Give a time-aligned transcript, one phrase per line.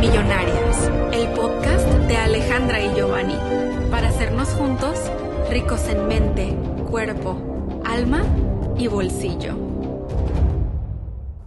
[0.00, 3.36] Millonarias, el podcast de Alejandra y Giovanni,
[3.90, 4.98] para hacernos juntos
[5.50, 6.56] ricos en mente,
[6.90, 8.24] cuerpo, alma
[8.78, 9.58] y bolsillo.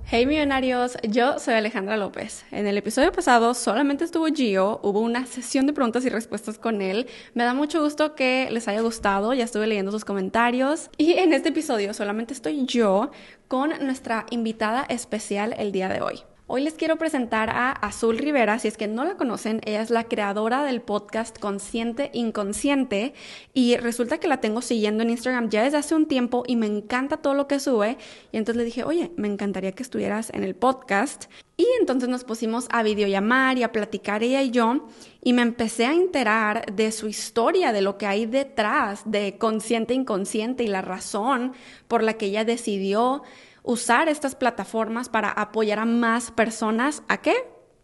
[0.05, 2.45] Hey millonarios, yo soy Alejandra López.
[2.51, 6.83] En el episodio pasado solamente estuvo Gio, hubo una sesión de preguntas y respuestas con
[6.83, 7.07] él.
[7.33, 10.91] Me da mucho gusto que les haya gustado, ya estuve leyendo sus comentarios.
[10.99, 13.09] Y en este episodio solamente estoy yo
[13.47, 16.23] con nuestra invitada especial el día de hoy.
[16.45, 19.89] Hoy les quiero presentar a Azul Rivera, si es que no la conocen, ella es
[19.89, 23.13] la creadora del podcast Consciente Inconsciente.
[23.53, 26.67] Y resulta que la tengo siguiendo en Instagram ya desde hace un tiempo y me
[26.67, 27.97] encanta todo lo que sube.
[28.33, 32.25] Y entonces le dije, oye, me encantaría que estuvieras en el podcast y entonces nos
[32.25, 34.89] pusimos a videollamar y a platicar ella y yo.
[35.21, 39.93] Y me empecé a enterar de su historia, de lo que hay detrás de Consciente
[39.93, 41.53] Inconsciente y la razón
[41.87, 43.23] por la que ella decidió
[43.63, 47.33] usar estas plataformas para apoyar a más personas a qué?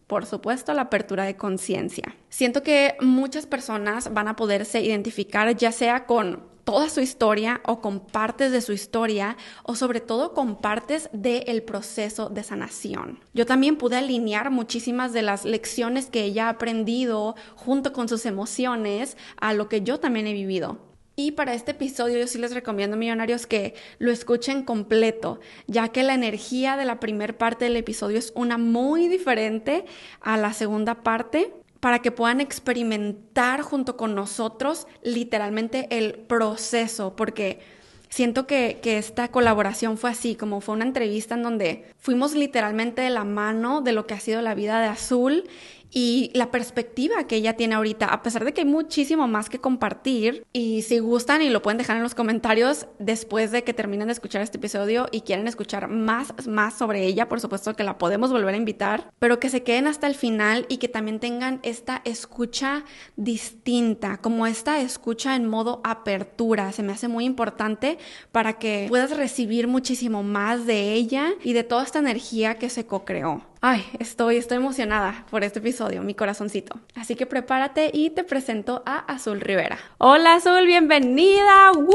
[0.08, 2.16] Por supuesto, la apertura de conciencia.
[2.30, 7.82] Siento que muchas personas van a poderse identificar ya sea con toda su historia o
[7.82, 13.20] con partes de su historia o sobre todo con partes del proceso de sanación.
[13.34, 18.26] Yo también pude alinear muchísimas de las lecciones que ella ha aprendido junto con sus
[18.28, 20.89] emociones a lo que yo también he vivido.
[21.22, 26.02] Y para este episodio yo sí les recomiendo, millonarios, que lo escuchen completo, ya que
[26.02, 29.84] la energía de la primera parte del episodio es una muy diferente
[30.22, 37.60] a la segunda parte para que puedan experimentar junto con nosotros literalmente el proceso, porque
[38.08, 43.02] siento que, que, esta colaboración fue así, como fue una entrevista en donde fuimos literalmente
[43.02, 45.44] de la mano de lo que ha sido la vida de Azul
[45.92, 49.60] y la perspectiva que ella tiene ahorita, a pesar de que hay muchísimo más que
[49.60, 50.46] compartir.
[50.54, 54.14] Y si gustan y lo pueden dejar en los comentarios después de que terminen de
[54.14, 58.32] escuchar este episodio y quieren escuchar más, más sobre ella, por supuesto que la podemos
[58.32, 62.02] volver a invitar, pero que se queden hasta el final y que también tengan esta
[62.06, 66.72] escucha distinta, como esta escucha en modo apertura.
[66.72, 67.98] Se me hace muy importante
[68.32, 72.86] para que puedas recibir muchísimo más de ella y de toda esta energía que se
[72.86, 73.49] co-creó.
[73.62, 76.80] Ay, estoy, estoy emocionada por este episodio, mi corazoncito.
[76.96, 79.78] Así que prepárate y te presento a Azul Rivera.
[79.98, 81.74] Hola Azul, bienvenida.
[81.74, 81.94] ¡Woo!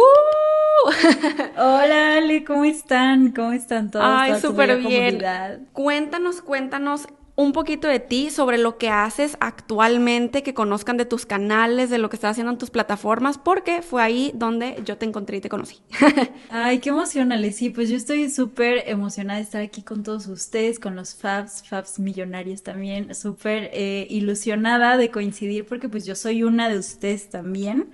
[1.57, 3.31] Hola Ale, ¿cómo están?
[3.31, 4.05] ¿Cómo están todos?
[4.07, 5.25] Ay, súper bien.
[5.73, 11.27] Cuéntanos, cuéntanos un poquito de ti, sobre lo que haces actualmente, que conozcan de tus
[11.27, 15.07] canales, de lo que estás haciendo en tus plataformas, porque fue ahí donde yo te
[15.07, 15.79] encontré y te conocí.
[16.51, 17.53] Ay, qué emocional.
[17.53, 21.65] Sí, pues yo estoy súper emocionada de estar aquí con todos ustedes, con los Fabs,
[21.69, 27.31] Fabs millonarios también, súper eh, ilusionada de coincidir porque pues yo soy una de ustedes
[27.31, 27.91] también.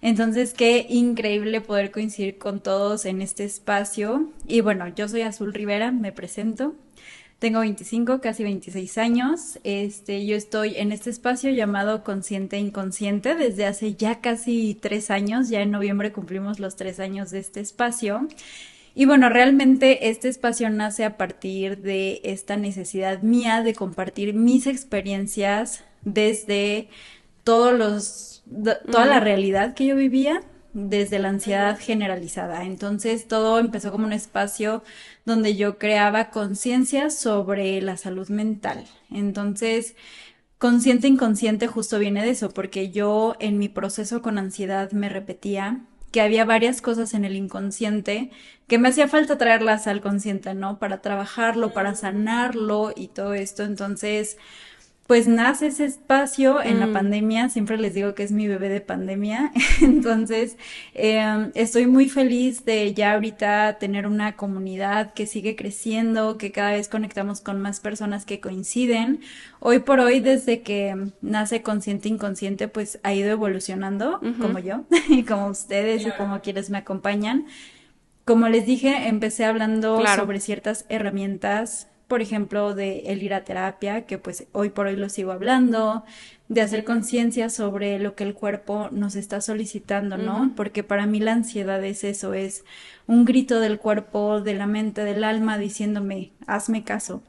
[0.00, 4.30] Entonces, qué increíble poder coincidir con todos en este espacio.
[4.46, 6.74] Y bueno, yo soy Azul Rivera, me presento.
[7.38, 9.58] Tengo 25, casi 26 años.
[9.62, 15.50] Este, yo estoy en este espacio llamado Consciente Inconsciente desde hace ya casi tres años.
[15.50, 18.26] Ya en noviembre cumplimos los tres años de este espacio.
[18.94, 24.66] Y bueno, realmente este espacio nace a partir de esta necesidad mía de compartir mis
[24.66, 26.88] experiencias desde
[27.44, 28.42] todos los,
[28.90, 30.40] toda la realidad que yo vivía
[30.76, 32.64] desde la ansiedad generalizada.
[32.64, 34.82] Entonces todo empezó como un espacio
[35.24, 38.84] donde yo creaba conciencia sobre la salud mental.
[39.10, 39.96] Entonces,
[40.58, 45.80] consciente inconsciente justo viene de eso, porque yo en mi proceso con ansiedad me repetía
[46.12, 48.30] que había varias cosas en el inconsciente
[48.68, 50.78] que me hacía falta traerlas al consciente, ¿no?
[50.78, 53.62] Para trabajarlo, para sanarlo y todo esto.
[53.64, 54.36] Entonces,
[55.06, 56.92] pues nace ese espacio en la mm.
[56.92, 60.56] pandemia, siempre les digo que es mi bebé de pandemia, entonces
[60.94, 66.72] em, estoy muy feliz de ya ahorita tener una comunidad que sigue creciendo, que cada
[66.72, 69.20] vez conectamos con más personas que coinciden.
[69.60, 75.22] Hoy por hoy, desde que nace Consciente Inconsciente, pues ha ido evolucionando, como yo, y
[75.22, 77.46] como ustedes y como quienes me acompañan.
[78.24, 84.06] Como les dije, empecé hablando sobre ciertas herramientas por ejemplo, de el ir a terapia,
[84.06, 86.04] que pues hoy por hoy lo sigo hablando,
[86.48, 90.52] de hacer conciencia sobre lo que el cuerpo nos está solicitando, ¿no?
[90.54, 92.64] Porque para mí la ansiedad es eso, es
[93.08, 97.22] un grito del cuerpo, de la mente, del alma diciéndome, hazme caso.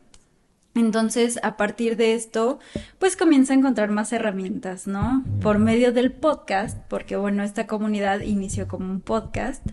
[0.76, 2.60] Entonces, a partir de esto,
[3.00, 5.24] pues comienza a encontrar más herramientas, ¿no?
[5.42, 9.66] Por medio del podcast, porque bueno, esta comunidad inició como un podcast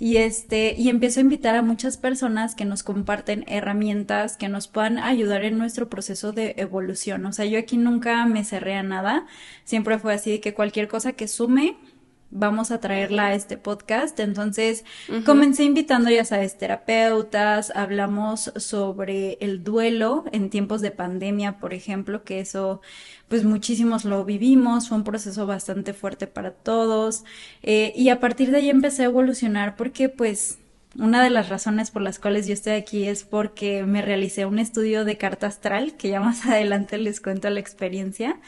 [0.00, 4.66] y este y empiezo a invitar a muchas personas que nos comparten herramientas que nos
[4.66, 7.26] puedan ayudar en nuestro proceso de evolución.
[7.26, 9.26] O sea, yo aquí nunca me cerré a nada,
[9.64, 11.76] siempre fue así de que cualquier cosa que sume
[12.30, 14.18] vamos a traerla a este podcast.
[14.20, 14.84] Entonces,
[15.26, 22.24] comencé invitando, ya sabes, terapeutas, hablamos sobre el duelo en tiempos de pandemia, por ejemplo,
[22.24, 22.80] que eso,
[23.28, 27.24] pues muchísimos lo vivimos, fue un proceso bastante fuerte para todos.
[27.62, 30.59] Eh, y a partir de ahí empecé a evolucionar porque, pues,
[30.98, 34.58] una de las razones por las cuales yo estoy aquí es porque me realicé un
[34.58, 38.40] estudio de carta astral, que ya más adelante les cuento la experiencia.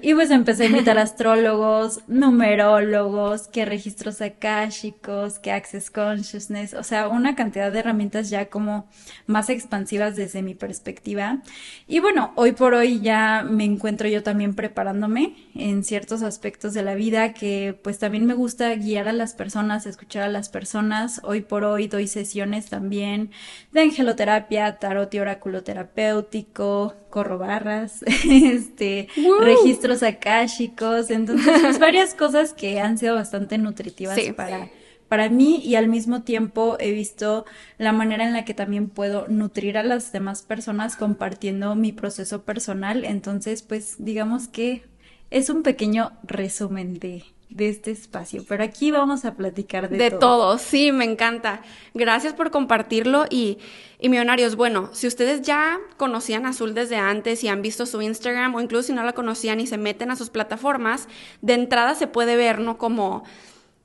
[0.00, 7.08] Y pues empecé a invitar astrólogos, numerólogos, que registros akáshicos, que access consciousness, o sea,
[7.08, 8.88] una cantidad de herramientas ya como
[9.26, 11.42] más expansivas desde mi perspectiva.
[11.86, 16.82] Y bueno, hoy por hoy ya me encuentro yo también preparándome en ciertos aspectos de
[16.82, 21.20] la vida que pues también me gusta guiar a las personas, escuchar a las personas.
[21.24, 23.30] Hoy por hoy hoy doy sesiones también
[23.72, 29.08] de angeloterapia, tarot y oráculo terapéutico, corro barras, este,
[29.40, 34.70] registros akáshicos, entonces pues, varias cosas que han sido bastante nutritivas para
[35.08, 37.44] para mí y al mismo tiempo he visto
[37.78, 42.42] la manera en la que también puedo nutrir a las demás personas compartiendo mi proceso
[42.42, 43.04] personal.
[43.04, 44.82] Entonces, pues digamos que
[45.30, 50.10] es un pequeño resumen de, de este espacio, pero aquí vamos a platicar de, de
[50.10, 50.58] todo.
[50.58, 51.62] sí, me encanta.
[51.94, 53.58] Gracias por compartirlo y,
[54.00, 58.54] y millonarios, bueno, si ustedes ya conocían Azul desde antes y han visto su Instagram
[58.54, 61.08] o incluso si no la conocían y se meten a sus plataformas,
[61.42, 62.76] de entrada se puede ver, ¿no?
[62.76, 63.24] Como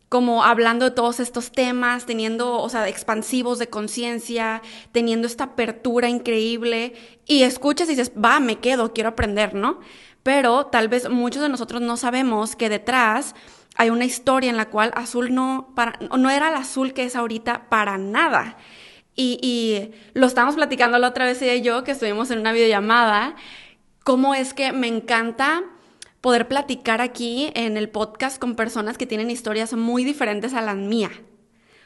[0.10, 6.10] como hablando de todos estos temas, teniendo, o sea, expansivos de conciencia, teniendo esta apertura
[6.10, 6.94] increíble
[7.28, 9.80] y escuchas y dices, va, me quedo, quiero aprender, ¿no?
[10.24, 13.36] Pero tal vez muchos de nosotros no sabemos que detrás
[13.76, 17.16] hay una historia en la cual Azul no, para, no era el Azul que es
[17.16, 18.58] ahorita para nada.
[19.16, 23.36] Y, lo estábamos platicando la otra vez ella y yo, que estuvimos en una videollamada,
[24.06, 25.64] cómo es que me encanta
[26.22, 30.78] poder platicar aquí en el podcast con personas que tienen historias muy diferentes a las
[30.78, 31.12] mías.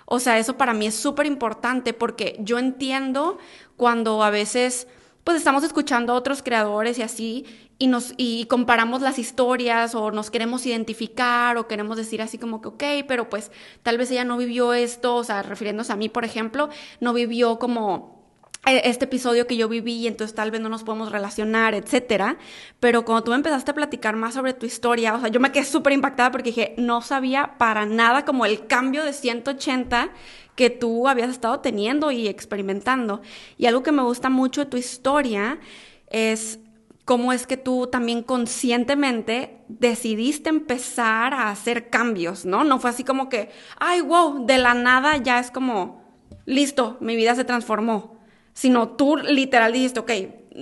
[0.06, 3.40] O sea, eso para mí es súper importante porque yo entiendo
[3.78, 4.88] cuando a veces
[5.24, 7.46] pues estamos escuchando a otros creadores y así,
[7.80, 12.62] y nos y comparamos las historias o nos queremos identificar o queremos decir así como
[12.62, 13.52] que, ok, pero pues
[13.84, 17.60] tal vez ella no vivió esto, o sea, refiriéndose a mí, por ejemplo, no vivió
[17.60, 18.24] como
[18.66, 22.38] eh, este episodio que yo viví y entonces tal vez no nos podemos relacionar, etcétera.
[22.80, 25.66] Pero cuando tú empezaste a platicar más sobre tu historia, o sea, yo me quedé
[25.66, 30.12] súper impactada porque dije, no sabía para nada como el cambio de 180
[30.56, 33.22] que tú habías estado teniendo y experimentando.
[33.58, 35.60] Y algo que me gusta mucho de tu historia
[36.08, 36.60] es
[37.06, 42.64] cómo es que tú también conscientemente decidiste empezar a hacer cambios, ¿no?
[42.64, 46.02] No fue así como que, ay, wow, de la nada ya es como,
[46.46, 48.18] listo, mi vida se transformó,
[48.54, 50.12] sino tú literal dijiste, ok,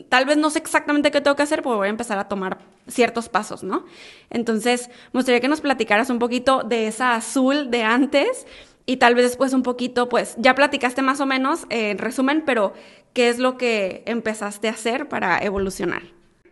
[0.10, 2.60] tal vez no sé exactamente qué tengo que hacer, pero voy a empezar a tomar
[2.88, 3.86] ciertos pasos, ¿no?
[4.30, 8.48] Entonces, me gustaría que nos platicaras un poquito de esa azul de antes
[8.86, 12.74] y tal vez después un poquito, pues ya platicaste más o menos en resumen, pero
[13.14, 16.04] ¿qué es lo que empezaste a hacer para evolucionar?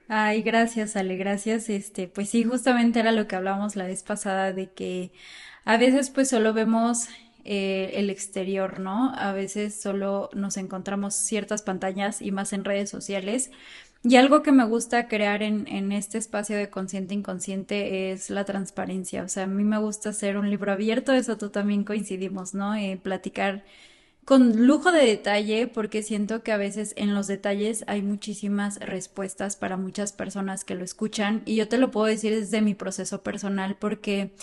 [0.08, 1.70] Ay, gracias, Ale, gracias.
[1.70, 5.12] Este, pues sí, justamente era lo que hablábamos la vez pasada de que
[5.66, 7.08] a veces pues solo vemos
[7.46, 9.14] eh, el exterior, ¿no?
[9.16, 13.52] A veces solo nos encontramos ciertas pantallas y más en redes sociales.
[14.02, 18.46] Y algo que me gusta crear en, en este espacio de consciente inconsciente es la
[18.46, 19.24] transparencia.
[19.24, 22.76] O sea, a mí me gusta hacer un libro abierto, eso tú también coincidimos, ¿no?
[22.76, 23.66] Eh, platicar
[24.26, 29.56] con lujo de detalle porque siento que a veces en los detalles hay muchísimas respuestas
[29.56, 33.24] para muchas personas que lo escuchan y yo te lo puedo decir desde mi proceso
[33.24, 34.34] personal porque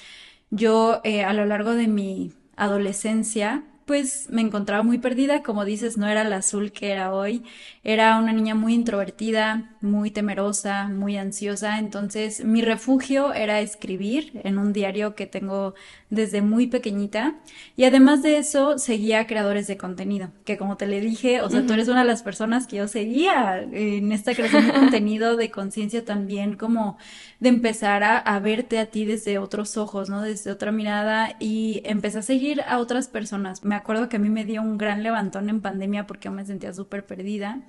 [0.50, 5.97] yo eh, a lo largo de mi adolescencia pues me encontraba muy perdida, como dices,
[5.97, 7.45] no era la azul que era hoy,
[7.85, 14.59] era una niña muy introvertida, muy temerosa, muy ansiosa, entonces mi refugio era escribir en
[14.59, 15.75] un diario que tengo
[16.08, 17.34] desde muy pequeñita
[17.76, 21.66] y además de eso seguía creadores de contenido, que como te le dije, o sea,
[21.66, 25.50] tú eres una de las personas que yo seguía en esta creación de contenido de
[25.50, 26.96] conciencia también como
[27.40, 30.22] de empezar a, a, verte a ti desde otros ojos, ¿no?
[30.22, 33.64] Desde otra mirada y empecé a seguir a otras personas.
[33.64, 36.72] Me acuerdo que a mí me dio un gran levantón en pandemia porque me sentía
[36.72, 37.62] súper perdida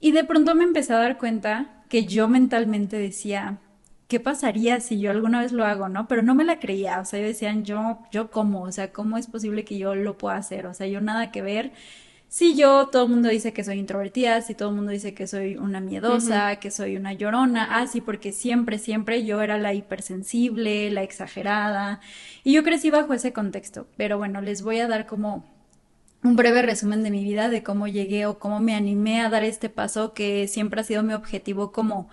[0.00, 3.58] y de pronto me empecé a dar cuenta que yo mentalmente decía,
[4.10, 6.08] ¿qué pasaría si yo alguna vez lo hago, no?
[6.08, 9.16] Pero no me la creía, o sea, yo decían, yo, yo cómo, o sea, ¿cómo
[9.16, 10.66] es posible que yo lo pueda hacer?
[10.66, 11.72] O sea, yo nada que ver.
[12.28, 15.28] Si yo, todo el mundo dice que soy introvertida, si todo el mundo dice que
[15.28, 19.74] soy una miedosa, que soy una llorona, ah, sí, porque siempre, siempre yo era la
[19.74, 22.00] hipersensible, la exagerada,
[22.42, 23.86] y yo crecí bajo ese contexto.
[23.96, 25.44] Pero bueno, les voy a dar como
[26.24, 29.44] un breve resumen de mi vida, de cómo llegué o cómo me animé a dar
[29.44, 32.08] este paso que siempre ha sido mi objetivo como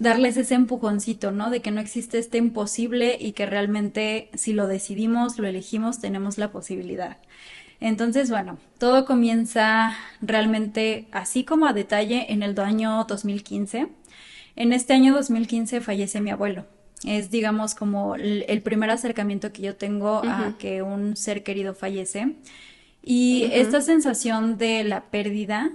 [0.00, 1.50] darles ese empujoncito, ¿no?
[1.50, 6.38] De que no existe este imposible y que realmente si lo decidimos, lo elegimos, tenemos
[6.38, 7.18] la posibilidad.
[7.80, 9.92] Entonces, bueno, todo comienza
[10.22, 13.88] realmente así como a detalle en el año 2015.
[14.56, 16.66] En este año 2015 fallece mi abuelo.
[17.04, 22.36] Es, digamos, como el, primer acercamiento que yo tengo a que un ser querido fallece.
[23.02, 25.70] Y esta sensación de la pérdida,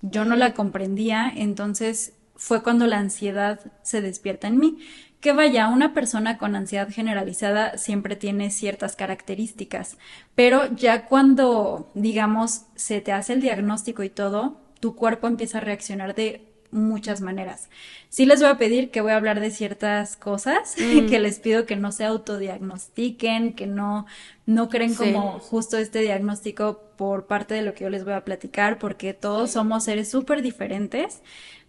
[0.00, 4.78] yo no la comprendía, entonces fue cuando la ansiedad se despierta en mí.
[5.20, 9.96] Que vaya, una persona con ansiedad generalizada siempre tiene ciertas características,
[10.34, 15.62] pero ya cuando, digamos, se te hace el diagnóstico y todo, tu cuerpo empieza a
[15.62, 17.68] reaccionar de muchas maneras.
[18.08, 21.06] Sí les voy a pedir que voy a hablar de ciertas cosas mm.
[21.06, 24.06] que les pido que no se autodiagnostiquen, que no,
[24.44, 28.24] no creen como justo este diagnóstico por parte de lo que yo les voy a
[28.24, 31.22] platicar, porque todos somos seres súper diferentes,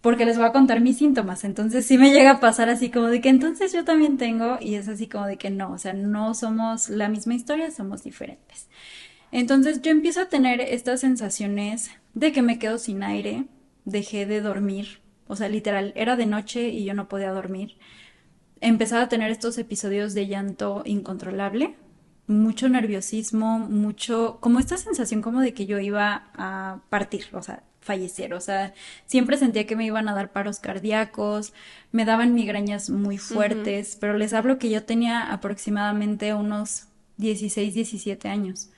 [0.08, 1.44] porque les voy a contar mis síntomas.
[1.44, 4.76] Entonces sí me llega a pasar así como de que entonces yo también tengo y
[4.76, 8.70] es así como de que no, o sea, no somos la misma historia, somos diferentes.
[9.34, 13.48] Entonces yo empiezo a tener estas sensaciones de que me quedo sin aire,
[13.84, 17.76] dejé de dormir, o sea, literal, era de noche y yo no podía dormir.
[18.62, 21.76] Empezaba a tener estos episodios de llanto incontrolable,
[22.28, 27.62] mucho nerviosismo, mucho, como esta sensación como de que yo iba a partir, o sea,
[27.88, 28.74] fallecer, o sea,
[29.06, 31.53] siempre sentía que me iban a dar paros cardíacos,
[31.91, 38.27] me daban migrañas muy fuertes, pero les hablo que yo tenía aproximadamente unos 16, 17
[38.27, 38.70] años.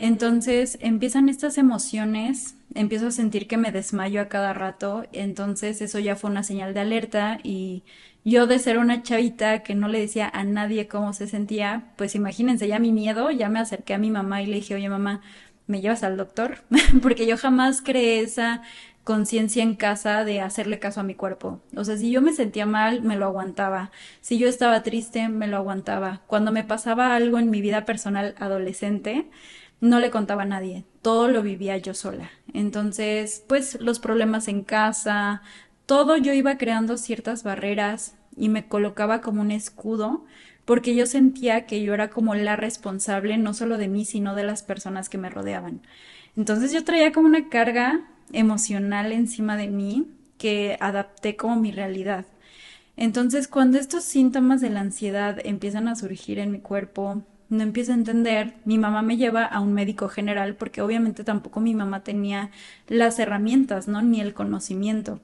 [0.00, 5.98] Entonces empiezan estas emociones, empiezo a sentir que me desmayo a cada rato, entonces eso
[5.98, 7.82] ya fue una señal de alerta y
[8.24, 12.14] yo de ser una chavita que no le decía a nadie cómo se sentía, pues
[12.14, 15.20] imagínense ya mi miedo, ya me acerqué a mi mamá y le dije, oye mamá,
[15.66, 16.58] ¿me llevas al doctor?
[17.02, 18.62] Porque yo jamás creé esa
[19.04, 21.60] conciencia en casa de hacerle caso a mi cuerpo.
[21.76, 23.90] O sea, si yo me sentía mal, me lo aguantaba.
[24.20, 26.22] Si yo estaba triste, me lo aguantaba.
[26.26, 29.28] Cuando me pasaba algo en mi vida personal adolescente,
[29.80, 32.30] no le contaba a nadie, todo lo vivía yo sola.
[32.54, 35.42] Entonces, pues los problemas en casa,
[35.86, 40.24] todo yo iba creando ciertas barreras y me colocaba como un escudo
[40.64, 44.44] porque yo sentía que yo era como la responsable no solo de mí, sino de
[44.44, 45.80] las personas que me rodeaban.
[46.36, 48.00] Entonces yo traía como una carga
[48.32, 50.06] emocional encima de mí
[50.38, 52.26] que adapté como mi realidad.
[52.96, 57.92] Entonces cuando estos síntomas de la ansiedad empiezan a surgir en mi cuerpo, no empiezo
[57.92, 62.02] a entender, mi mamá me lleva a un médico general porque obviamente tampoco mi mamá
[62.02, 62.50] tenía
[62.88, 64.00] las herramientas, ¿no?
[64.00, 65.20] Ni el conocimiento.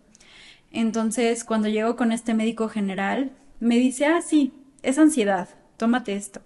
[0.70, 6.40] Entonces, cuando llego con este médico general, me dice, ah, sí, es ansiedad, tómate esto.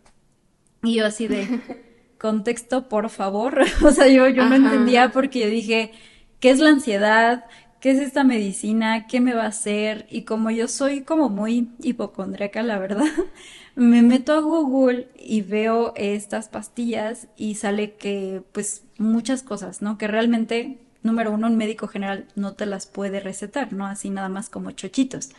[0.82, 1.46] Y yo así de,
[2.22, 3.60] contexto, por favor.
[3.84, 5.92] o sea, yo, yo no entendía porque yo dije,
[6.40, 7.44] ¿qué es la ansiedad?
[7.80, 9.08] ¿Qué es esta medicina?
[9.08, 10.06] ¿Qué me va a hacer?
[10.08, 13.04] Y como yo soy como muy hipocondríaca, la verdad,
[13.74, 19.98] me meto a Google y veo estas pastillas y sale que pues muchas cosas, ¿no?
[19.98, 23.84] Que realmente, número uno, un médico general no te las puede recetar, ¿no?
[23.84, 25.30] Así nada más como chochitos.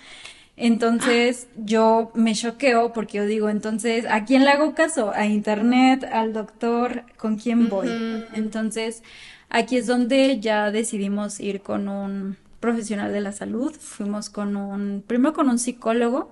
[0.55, 5.12] Entonces yo me choqueo porque yo digo, entonces, ¿a quién le hago caso?
[5.13, 6.03] ¿A internet?
[6.12, 7.03] ¿Al doctor?
[7.17, 7.89] ¿Con quién voy?
[8.33, 9.01] Entonces,
[9.50, 13.74] aquí es donde ya decidimos ir con un profesional de la salud.
[13.77, 16.31] Fuimos con un, primero con un psicólogo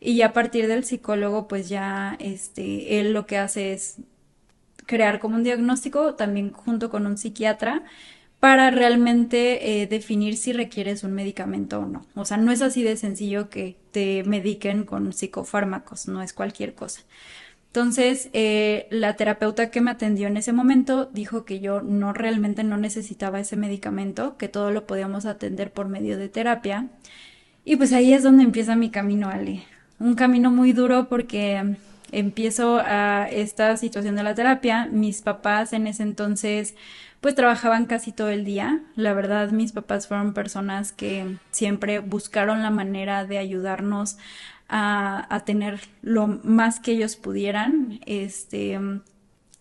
[0.00, 3.98] y ya a partir del psicólogo, pues ya este, él lo que hace es
[4.86, 7.84] crear como un diagnóstico también junto con un psiquiatra
[8.42, 12.04] para realmente eh, definir si requieres un medicamento o no.
[12.16, 16.74] O sea, no es así de sencillo que te mediquen con psicofármacos, no es cualquier
[16.74, 17.02] cosa.
[17.68, 22.64] Entonces, eh, la terapeuta que me atendió en ese momento dijo que yo no realmente
[22.64, 26.88] no necesitaba ese medicamento, que todo lo podíamos atender por medio de terapia.
[27.64, 29.62] Y pues ahí es donde empieza mi camino, Ale
[30.02, 31.76] un camino muy duro porque
[32.12, 34.86] empiezo a esta situación de la terapia.
[34.86, 36.76] Mis papás en ese entonces
[37.20, 38.80] pues trabajaban casi todo el día.
[38.96, 44.18] La verdad, mis papás fueron personas que siempre buscaron la manera de ayudarnos
[44.68, 48.00] a, a tener lo más que ellos pudieran.
[48.06, 48.78] Este,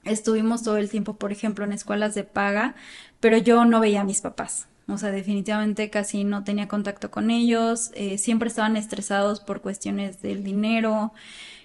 [0.04, 2.74] estuvimos todo el tiempo, por ejemplo, en escuelas de paga,
[3.20, 4.68] pero yo no veía a mis papás.
[4.88, 10.22] O sea, definitivamente casi no tenía contacto con ellos, eh, siempre estaban estresados por cuestiones
[10.22, 11.14] del dinero.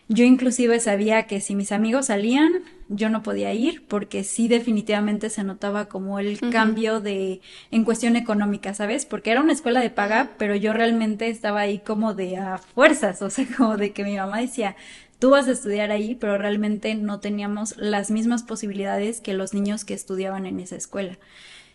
[0.08, 2.52] Yo inclusive sabía que si mis amigos salían,
[2.88, 7.40] yo no podía ir porque sí definitivamente se notaba como el cambio de
[7.72, 9.04] en cuestión económica, ¿sabes?
[9.04, 13.20] Porque era una escuela de paga, pero yo realmente estaba ahí como de a fuerzas,
[13.22, 14.76] o sea, como de que mi mamá decía,
[15.18, 19.84] tú vas a estudiar ahí, pero realmente no teníamos las mismas posibilidades que los niños
[19.84, 21.18] que estudiaban en esa escuela.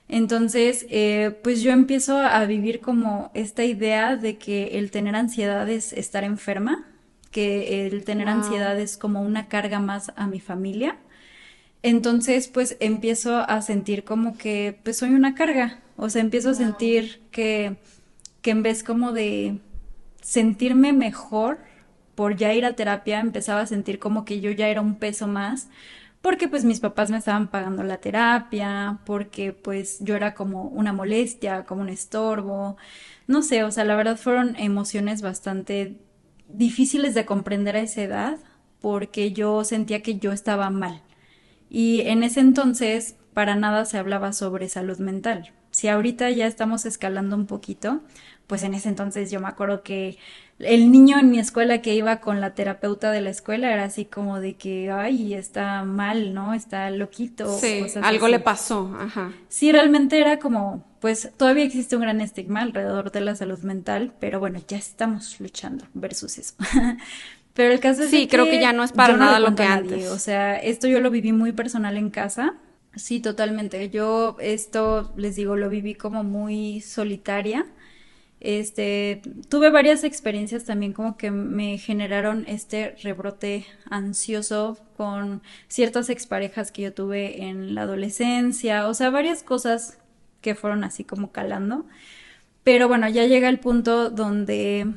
[0.07, 5.69] Entonces, eh, pues yo empiezo a vivir como esta idea de que el tener ansiedad
[5.69, 6.90] es estar enferma,
[7.31, 10.97] que el tener ansiedad es como una carga más a mi familia.
[11.83, 16.53] Entonces, pues empiezo a sentir como que pues soy una carga, o sea, empiezo a
[16.53, 17.77] sentir que,
[18.41, 19.59] que en vez como de
[20.21, 21.59] sentirme mejor
[22.15, 25.27] por ya ir a terapia, empezaba a sentir como que yo ya era un peso
[25.27, 25.69] más,
[26.21, 30.93] porque pues mis papás me estaban pagando la terapia, porque pues yo era como una
[30.93, 32.77] molestia, como un estorbo,
[33.27, 35.97] no sé, o sea, la verdad fueron emociones bastante
[36.53, 38.37] difíciles de comprender a esa edad,
[38.79, 41.01] porque yo sentía que yo estaba mal.
[41.69, 45.53] Y en ese entonces para nada se hablaba sobre salud mental.
[45.71, 48.01] Si ahorita ya estamos escalando un poquito,
[48.47, 50.17] pues en ese entonces yo me acuerdo que
[50.65, 54.05] el niño en mi escuela que iba con la terapeuta de la escuela era así
[54.05, 56.53] como de que, ay, está mal, ¿no?
[56.53, 57.57] Está loquito.
[57.57, 59.31] Sí, algo le pasó, ajá.
[59.49, 64.13] Sí, realmente era como, pues todavía existe un gran estigma alrededor de la salud mental,
[64.19, 66.55] pero bueno, ya estamos luchando versus eso.
[67.53, 70.09] pero el caso es sí, creo que ya no es para nada lo que antes.
[70.09, 72.55] O sea, esto yo lo viví muy personal en casa.
[72.95, 73.89] Sí, totalmente.
[73.89, 77.65] Yo esto, les digo, lo viví como muy solitaria
[78.41, 86.71] este, tuve varias experiencias también como que me generaron este rebrote ansioso con ciertas exparejas
[86.71, 89.99] que yo tuve en la adolescencia, o sea, varias cosas
[90.41, 91.85] que fueron así como calando.
[92.63, 94.87] Pero bueno, ya llega el punto donde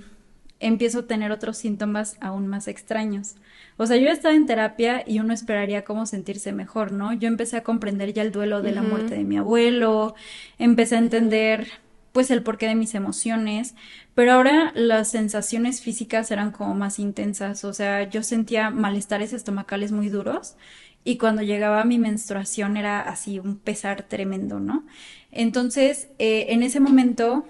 [0.61, 3.35] empiezo a tener otros síntomas aún más extraños.
[3.77, 7.13] O sea, yo estaba en terapia y uno esperaría cómo sentirse mejor, ¿no?
[7.13, 10.15] Yo empecé a comprender ya el duelo de la muerte de mi abuelo,
[10.59, 11.84] empecé a entender
[12.15, 13.75] pues el porqué de mis emociones,
[14.15, 19.91] pero ahora las sensaciones físicas eran como más intensas, o sea, yo sentía malestares estomacales
[19.91, 20.55] muy duros
[21.03, 24.87] y cuando llegaba mi menstruación era así un pesar tremendo, ¿no?
[25.33, 27.47] Entonces, eh, en ese momento,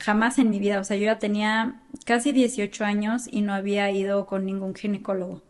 [0.00, 3.92] jamás en mi vida, o sea, yo ya tenía casi 18 años y no había
[3.92, 5.44] ido con ningún ginecólogo.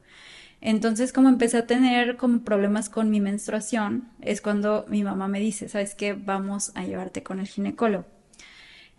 [0.61, 5.71] Entonces, como empecé a tener problemas con mi menstruación, es cuando mi mamá me dice,
[5.71, 6.12] ¿sabes qué?
[6.12, 8.20] Vamos a llevarte con el ginecólogo.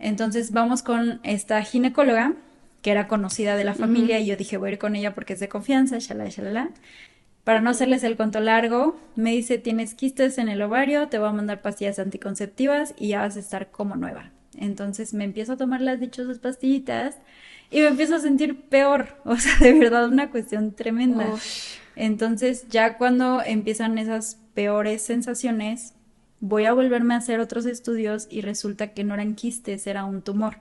[0.02, 2.34] Entonces vamos con esta ginecóloga,
[2.82, 5.34] que era conocida de la familia, y yo dije, voy a ir con ella porque
[5.34, 6.70] es de confianza, shalala, shalala.
[7.44, 11.28] Para no hacerles el cuento largo, me dice, tienes quistes en el ovario, te voy
[11.28, 14.32] a mandar pastillas anticonceptivas y ya vas a estar como nueva.
[14.58, 17.18] Entonces me empiezo a tomar las dichosas pastillitas
[17.70, 21.26] y me empiezo a sentir peor, o sea, de verdad una cuestión tremenda.
[21.94, 25.94] Entonces ya cuando empiezan esas peores sensaciones,
[26.42, 30.22] voy a volverme a hacer otros estudios y resulta que no eran quistes, era un
[30.22, 30.56] tumor.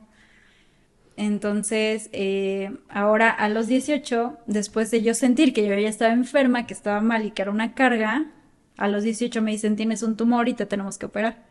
[1.18, 6.68] Entonces, eh, ahora a los 18, después de yo sentir que yo ya estaba enferma,
[6.68, 8.28] que estaba mal y que era una carga,
[8.78, 11.44] a los 18 me dicen tienes un tumor y te tenemos que operar.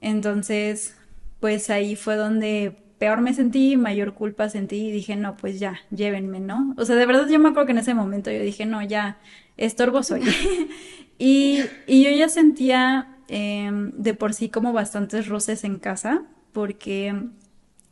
[0.00, 0.96] Entonces,
[1.38, 5.78] pues ahí fue donde peor me sentí, mayor culpa sentí y dije, no, pues ya,
[5.90, 6.74] llévenme, ¿no?
[6.78, 9.18] O sea, de verdad yo me acuerdo que en ese momento yo dije, no, ya,
[9.56, 10.22] estorbo soy.
[11.18, 17.14] y, y yo ya sentía Em, de por sí como bastantes roces en casa, porque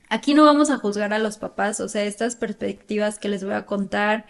[0.08, 3.54] aquí no vamos a juzgar a los papás, o sea, estas perspectivas que les voy
[3.54, 4.26] a contar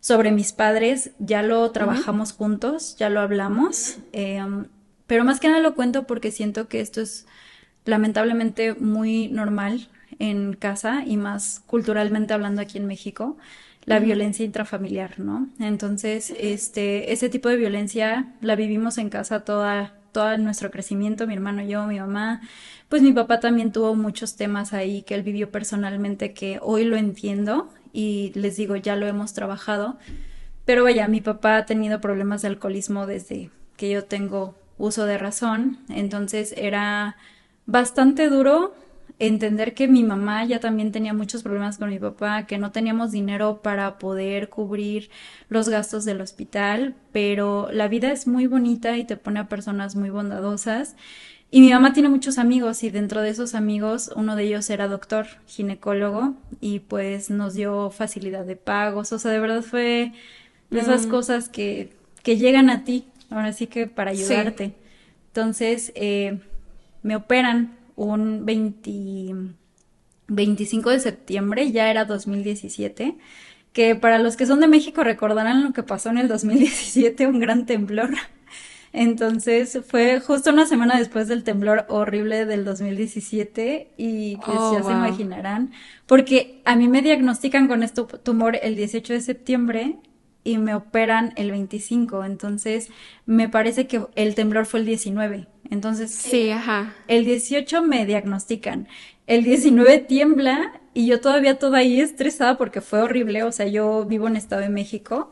[0.00, 4.66] sobre mis padres ya lo trabajamos juntos, ya lo hablamos, em,
[5.08, 7.26] pero más que nada lo cuento porque siento que esto es
[7.84, 9.88] lamentablemente muy normal
[10.20, 13.36] en casa y más culturalmente hablando aquí en México
[13.86, 15.48] la violencia intrafamiliar, ¿no?
[15.58, 21.34] Entonces, este, ese tipo de violencia la vivimos en casa toda todo nuestro crecimiento, mi
[21.34, 22.40] hermano, yo, mi mamá,
[22.88, 26.96] pues mi papá también tuvo muchos temas ahí que él vivió personalmente que hoy lo
[26.96, 29.98] entiendo y les digo, ya lo hemos trabajado.
[30.64, 35.18] Pero vaya, mi papá ha tenido problemas de alcoholismo desde que yo tengo uso de
[35.18, 37.16] razón, entonces era
[37.66, 38.74] bastante duro
[39.18, 43.12] entender que mi mamá ya también tenía muchos problemas con mi papá, que no teníamos
[43.12, 45.10] dinero para poder cubrir
[45.48, 49.94] los gastos del hospital, pero la vida es muy bonita y te pone a personas
[49.94, 50.96] muy bondadosas.
[51.50, 54.88] Y mi mamá tiene muchos amigos y dentro de esos amigos uno de ellos era
[54.88, 60.12] doctor, ginecólogo y pues nos dio facilidad de pagos, o sea, de verdad fue
[60.70, 61.10] de esas mm.
[61.10, 61.92] cosas que,
[62.24, 64.74] que llegan a ti, ahora sí que para ayudarte.
[65.28, 66.40] Entonces, eh,
[67.04, 68.44] me operan un
[70.28, 73.16] 25 de septiembre, ya era 2017,
[73.72, 77.40] que para los que son de México recordarán lo que pasó en el 2017, un
[77.40, 78.10] gran temblor.
[78.92, 84.84] Entonces fue justo una semana después del temblor horrible del 2017 y pues oh, ya
[84.84, 85.72] se imaginarán,
[86.06, 89.96] porque a mí me diagnostican con este tumor el 18 de septiembre
[90.44, 92.90] y me operan el 25, entonces
[93.26, 95.48] me parece que el temblor fue el 19.
[95.70, 96.94] Entonces, sí, ajá.
[97.08, 98.86] El 18 me diagnostican,
[99.26, 104.04] el 19 tiembla y yo todavía toda ahí estresada porque fue horrible, o sea, yo
[104.04, 105.30] vivo en Estado de México,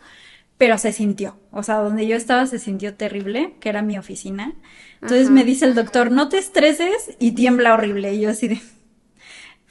[0.57, 4.55] pero se sintió, o sea, donde yo estaba se sintió terrible, que era mi oficina.
[5.03, 8.15] Entonces me dice el doctor, no te estreses y tiembla horrible.
[8.15, 8.61] Y yo así de,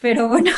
[0.02, 0.50] pero bueno,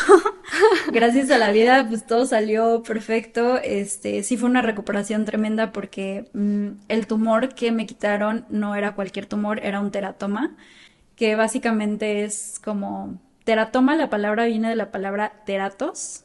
[0.93, 3.57] gracias a la vida, pues todo salió perfecto.
[3.57, 8.95] Este, sí fue una recuperación tremenda porque mm, el tumor que me quitaron no era
[8.95, 10.55] cualquier tumor, era un teratoma,
[11.17, 16.23] que básicamente es como teratoma, la palabra viene de la palabra teratos.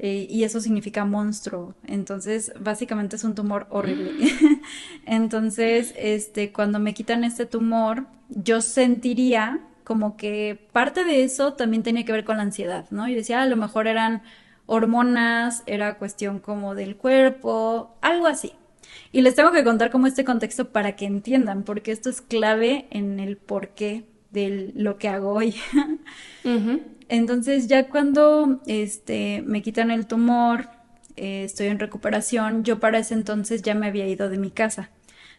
[0.00, 1.74] Eh, y eso significa monstruo.
[1.84, 4.12] Entonces, básicamente es un tumor horrible.
[5.06, 11.82] Entonces, este, cuando me quitan este tumor, yo sentiría como que parte de eso también
[11.82, 13.08] tenía que ver con la ansiedad, ¿no?
[13.08, 14.22] Yo decía, a lo mejor eran
[14.66, 18.52] hormonas, era cuestión como del cuerpo, algo así.
[19.12, 22.86] Y les tengo que contar como este contexto para que entiendan, porque esto es clave
[22.90, 25.54] en el porqué de lo que hago hoy.
[27.08, 30.68] Entonces ya cuando este, me quitan el tumor,
[31.16, 34.90] eh, estoy en recuperación, yo para ese entonces ya me había ido de mi casa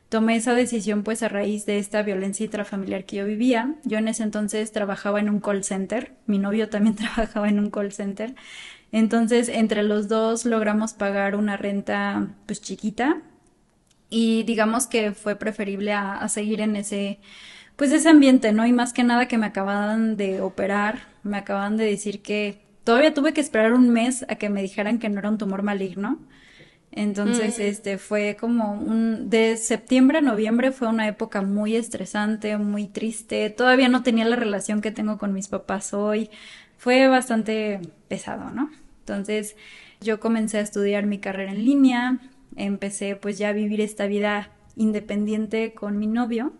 [0.10, 3.76] tomé esa decisión pues a raíz de esta violencia intrafamiliar que yo vivía.
[3.84, 7.69] Yo en ese entonces trabajaba en un call center, mi novio también trabajaba en un
[7.69, 8.36] call center.
[8.91, 13.22] Entonces, entre los dos logramos pagar una renta pues chiquita
[14.10, 17.19] y digamos que fue preferible a, seguir en ese
[17.76, 18.65] pues ese ambiente, ¿no?
[18.65, 23.13] Y más que nada que me acababan de operar, me acaban de decir que todavía
[23.13, 26.19] tuve que esperar un mes a que me dijeran que no era un tumor maligno
[26.91, 32.88] entonces, este fue como un de septiembre a noviembre fue una época muy estresante, muy
[32.88, 33.49] triste.
[33.52, 36.30] Todavía no tenía la relación que tengo con mis papás hoy.
[36.78, 38.71] Fue bastante pesado, ¿no?
[39.02, 39.56] Entonces,
[40.02, 42.19] yo comencé a estudiar mi carrera en línea,
[42.56, 46.54] empecé pues ya a vivir esta vida independiente con mi novio,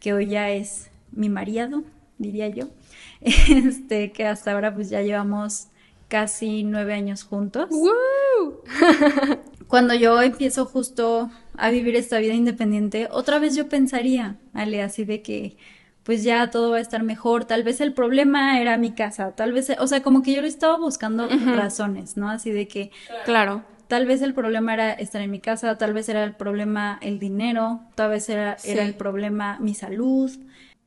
[0.00, 1.84] que hoy ya es mi marido,
[2.18, 2.68] diría yo.
[3.20, 5.68] Este, que hasta ahora pues ya llevamos
[6.08, 7.68] casi nueve años juntos.
[9.68, 15.04] cuando yo empiezo justo a vivir esta vida independiente, otra vez yo pensaría, Ale, así
[15.04, 15.56] de que
[16.04, 19.52] pues ya todo va a estar mejor, tal vez el problema era mi casa, tal
[19.52, 22.28] vez, o sea, como que yo le estaba buscando razones, ¿no?
[22.28, 22.90] Así de que,
[23.24, 26.98] claro, tal vez el problema era estar en mi casa, tal vez era el problema
[27.00, 30.30] el dinero, tal vez era, era el problema mi salud.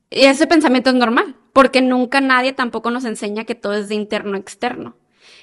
[0.08, 3.96] Y ese pensamiento es normal, porque nunca nadie tampoco nos enseña que todo es de
[3.96, 4.94] interno a externo.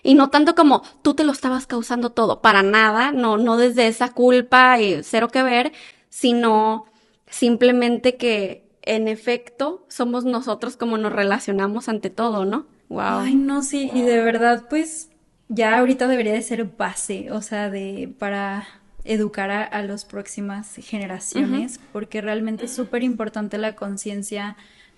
[0.05, 3.87] Y no tanto como tú te lo estabas causando todo, para nada, no, no desde
[3.87, 5.73] esa culpa y cero que ver,
[6.09, 6.85] sino
[7.27, 12.67] simplemente que en efecto somos nosotros como nos relacionamos ante todo, ¿no?
[12.89, 13.21] Wow.
[13.21, 15.09] Ay, no, sí, y de verdad, pues
[15.47, 18.67] ya ahorita debería de ser base, o sea, de para
[19.05, 24.55] educar a, a las próximas generaciones, porque realmente es súper importante la conciencia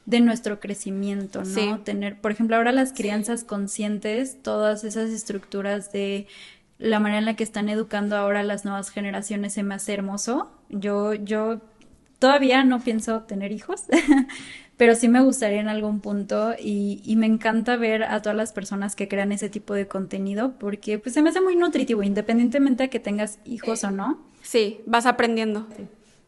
[0.07, 1.81] de nuestro crecimiento, ¿no?
[1.81, 6.27] Tener, por ejemplo, ahora las crianzas conscientes, todas esas estructuras de
[6.79, 10.49] la manera en la que están educando ahora las nuevas generaciones se me hace hermoso.
[10.69, 11.59] Yo, yo
[12.19, 13.83] todavía no pienso tener hijos,
[14.77, 18.53] pero sí me gustaría en algún punto y, y, me encanta ver a todas las
[18.53, 22.83] personas que crean ese tipo de contenido porque pues se me hace muy nutritivo, independientemente
[22.83, 24.21] de que tengas hijos o no.
[24.41, 25.67] Sí, vas aprendiendo.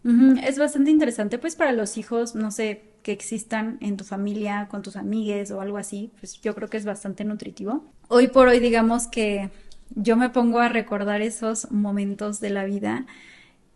[0.04, 4.82] Es bastante interesante pues para los hijos, no sé, que existan en tu familia, con
[4.82, 7.84] tus amigues o algo así, pues yo creo que es bastante nutritivo.
[8.08, 9.50] Hoy por hoy digamos que
[9.96, 13.06] yo me pongo a recordar esos momentos de la vida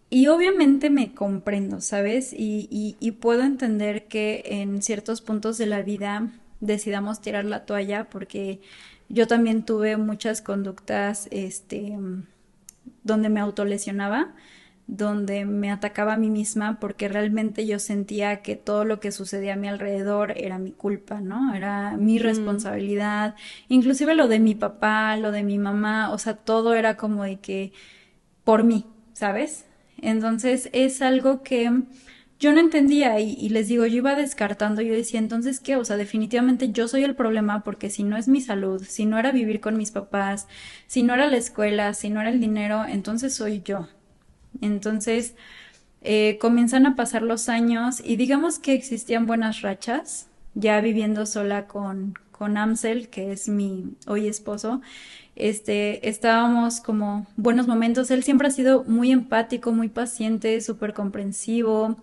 [0.10, 2.34] y obviamente me comprendo, ¿sabes?
[2.34, 2.68] Y,
[3.00, 8.62] y, puedo entender que en ciertos puntos de la vida decidamos tirar la toalla porque
[9.10, 11.98] yo también tuve muchas conductas, este,
[13.04, 14.36] donde me autolesionaba
[14.88, 19.54] donde me atacaba a mí misma porque realmente yo sentía que todo lo que sucedía
[19.54, 21.56] a mi alrededor era mi culpa, ¿no?
[21.56, 23.36] Era mi responsabilidad,
[23.70, 27.40] inclusive lo de mi papá, lo de mi mamá, o sea, todo era como de
[27.40, 27.72] que
[28.44, 29.66] por mí, ¿sabes?
[30.02, 31.72] Entonces es algo que
[32.40, 35.78] yo no entendía y, y, les digo, yo iba descartando, yo decía, entonces, ¿qué?
[35.78, 39.18] O sea, definitivamente yo soy el problema porque si no es mi salud, si no
[39.18, 40.48] era vivir con mis papás,
[40.88, 43.88] si no era la escuela, si no era el dinero, entonces soy yo.
[44.62, 45.36] Entonces,
[46.02, 51.68] eh, comienzan a pasar los años y digamos que existían buenas rachas, ya viviendo sola
[51.68, 54.82] con, con Amsel, que es mi hoy esposo,
[55.36, 58.12] este, estábamos como buenos momentos.
[58.12, 61.98] Él siempre ha sido muy empático, muy paciente, súper comprensivo.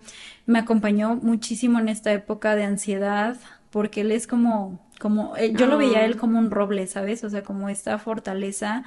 [0.45, 3.37] Me acompañó muchísimo en esta época de ansiedad,
[3.69, 7.23] porque él es como, como, eh, yo lo veía él como un roble, ¿sabes?
[7.23, 8.83] O sea, como esta fortaleza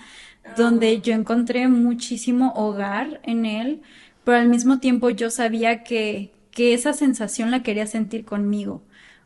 [0.57, 3.83] donde yo encontré muchísimo hogar en él,
[4.22, 8.85] pero al mismo tiempo yo sabía que, que esa sensación la quería sentir conmigo.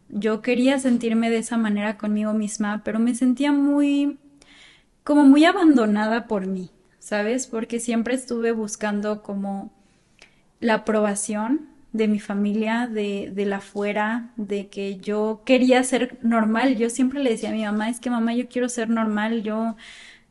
[0.08, 4.18] Yo quería sentirme de esa manera conmigo misma, pero me sentía muy,
[5.04, 6.70] como muy abandonada por mí,
[7.00, 7.46] ¿sabes?
[7.46, 9.70] Porque siempre estuve buscando como
[10.58, 16.76] la aprobación de mi familia, de, de la fuera, de que yo quería ser normal.
[16.76, 19.76] Yo siempre le decía a mi mamá, es que mamá, yo quiero ser normal, yo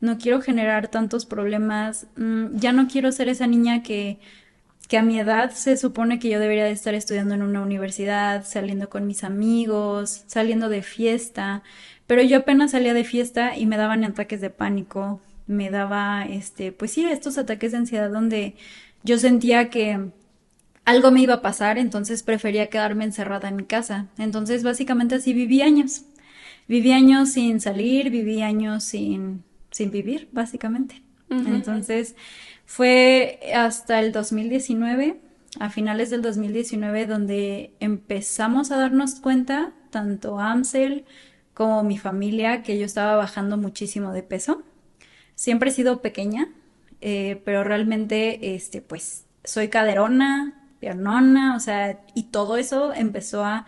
[0.00, 4.18] no quiero generar tantos problemas, mm, ya no quiero ser esa niña que,
[4.88, 8.44] que a mi edad se supone que yo debería de estar estudiando en una universidad,
[8.44, 11.62] saliendo con mis amigos, saliendo de fiesta,
[12.06, 16.72] pero yo apenas salía de fiesta y me daban ataques de pánico, me daba, este,
[16.72, 18.56] pues sí, estos ataques de ansiedad donde
[19.04, 20.10] yo sentía que
[20.88, 24.06] algo me iba a pasar, entonces prefería quedarme encerrada en mi casa.
[24.16, 26.04] Entonces, básicamente así viví años.
[26.66, 31.02] Viví años sin salir, viví años sin, sin vivir, básicamente.
[31.28, 32.16] Entonces,
[32.64, 35.20] fue hasta el 2019,
[35.60, 41.04] a finales del 2019, donde empezamos a darnos cuenta, tanto Amsel
[41.52, 44.62] como mi familia, que yo estaba bajando muchísimo de peso.
[45.34, 46.48] Siempre he sido pequeña,
[47.02, 53.66] eh, pero realmente, este, pues, soy caderona, piernona, o sea, y todo eso empezó a,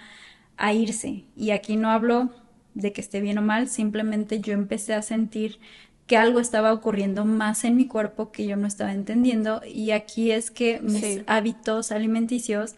[0.57, 1.25] a irse.
[1.37, 2.31] Y aquí no hablo
[2.75, 5.59] de que esté bien o mal, simplemente yo empecé a sentir
[6.07, 10.33] que algo estaba ocurriendo más en mi cuerpo que yo no estaba entendiendo y aquí
[10.33, 12.75] es que mis hábitos alimenticios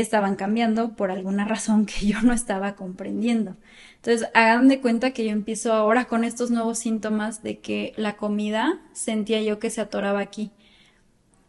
[0.00, 3.56] estaban cambiando por alguna razón que yo no estaba comprendiendo.
[3.96, 8.16] Entonces, hagan de cuenta que yo empiezo ahora con estos nuevos síntomas de que la
[8.16, 10.52] comida sentía yo que se atoraba aquí.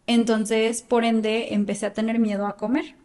[0.08, 2.96] Entonces, por ende, empecé a tener miedo a comer.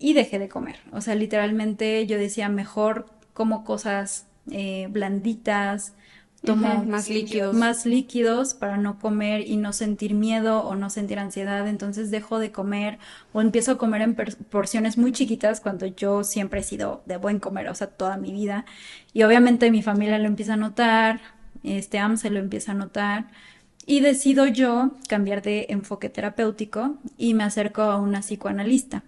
[0.00, 0.80] Y dejé de comer.
[0.92, 5.94] O sea, literalmente yo decía, mejor como cosas eh, blanditas,
[6.42, 7.54] tomo más líquidos.
[7.54, 11.68] Más líquidos para no comer y no sentir miedo o no sentir ansiedad.
[11.68, 12.98] Entonces dejo de comer
[13.32, 14.16] o empiezo a comer en
[14.50, 18.32] porciones muy chiquitas cuando yo siempre he sido de buen comer, o sea, toda mi
[18.32, 18.64] vida.
[19.12, 21.20] Y obviamente mi familia lo empieza a notar,
[21.62, 23.28] este AM se lo empieza a notar.
[23.86, 29.02] Y decido yo cambiar de enfoque terapéutico y me acerco a una psicoanalista.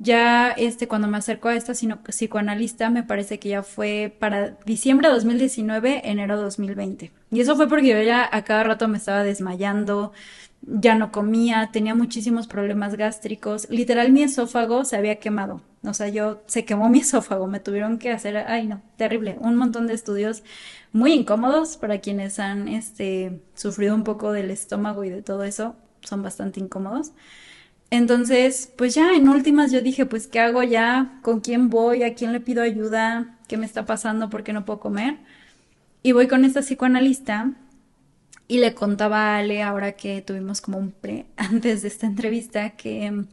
[0.00, 5.08] Ya este, cuando me acerco a esta psicoanalista, me parece que ya fue para diciembre
[5.08, 7.10] de 2019, enero de 2020.
[7.32, 10.12] Y eso fue porque yo ya a cada rato me estaba desmayando,
[10.62, 13.68] ya no comía, tenía muchísimos problemas gástricos.
[13.70, 15.62] Literal, mi esófago se había quemado.
[15.84, 19.56] O sea, yo se quemó mi esófago, me tuvieron que hacer, ay no, terrible, un
[19.56, 20.42] montón de estudios
[20.92, 25.76] muy incómodos para quienes han este, sufrido un poco del estómago y de todo eso,
[26.02, 27.12] son bastante incómodos.
[27.90, 31.18] Entonces, pues ya en últimas yo dije, pues ¿qué hago ya?
[31.22, 32.02] ¿Con quién voy?
[32.02, 33.38] ¿A quién le pido ayuda?
[33.48, 34.28] ¿Qué me está pasando?
[34.28, 35.18] ¿Por qué no puedo comer?
[36.02, 37.52] Y voy con esta psicoanalista
[38.48, 42.70] y le contaba a Ale, ahora que tuvimos como un pre antes de esta entrevista,
[42.70, 43.24] que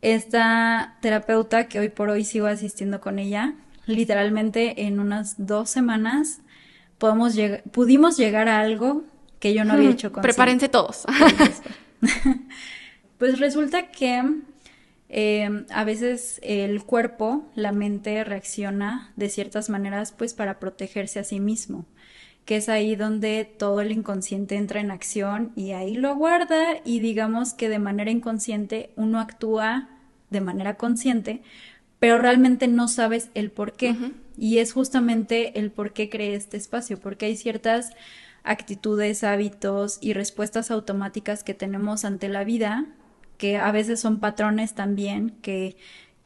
[0.00, 3.54] esta terapeuta que hoy por hoy sigo asistiendo con ella,
[3.86, 6.40] literalmente en unas dos semanas
[6.96, 7.36] podemos
[7.70, 9.04] pudimos llegar a algo
[9.38, 11.04] que yo no había hecho con Prepárense todos.
[13.18, 14.22] pues resulta que
[15.08, 21.24] em, a veces el cuerpo, la mente reacciona de ciertas maneras pues para protegerse a
[21.24, 21.86] sí mismo
[22.48, 27.00] que es ahí donde todo el inconsciente entra en acción y ahí lo guarda y
[27.00, 29.90] digamos que de manera inconsciente uno actúa
[30.30, 31.42] de manera consciente,
[31.98, 33.94] pero realmente no sabes el por qué.
[34.38, 37.90] Y es justamente el por qué cree este espacio, porque hay ciertas
[38.44, 42.86] actitudes, hábitos y respuestas automáticas que tenemos ante la vida,
[43.36, 45.76] que a veces son patrones también, que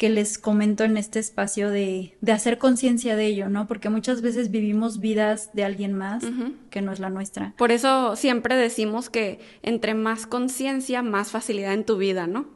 [0.03, 3.69] que les comento en este espacio de, de hacer conciencia de ello, ¿no?
[3.69, 6.25] Porque muchas veces vivimos vidas de alguien más
[6.71, 7.55] que no es la nuestra.
[7.57, 12.47] Por eso siempre decimos que entre más conciencia, más facilidad en tu vida, ¿no?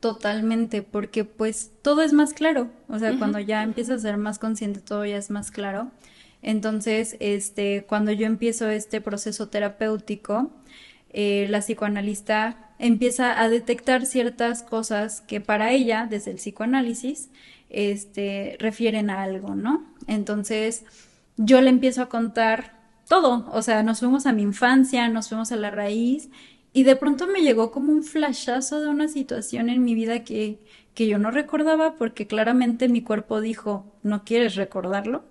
[0.00, 4.40] Totalmente, porque pues todo es más claro, o sea, cuando ya empiezas a ser más
[4.40, 5.92] consciente, todo ya es más claro.
[6.42, 10.50] Entonces, este, cuando yo empiezo este proceso terapéutico,
[11.20, 17.30] eh, la psicoanalista empieza a detectar ciertas cosas que para ella, desde el psicoanálisis,
[17.70, 19.84] este, refieren a algo, ¿no?
[20.06, 20.84] Entonces,
[21.36, 22.78] yo le empiezo a contar
[23.08, 26.30] todo, o sea, nos fuimos a mi infancia, nos fuimos a la raíz,
[26.72, 30.60] y de pronto me llegó como un flashazo de una situación en mi vida que,
[30.94, 35.24] que yo no recordaba porque claramente mi cuerpo dijo, no quieres recordarlo.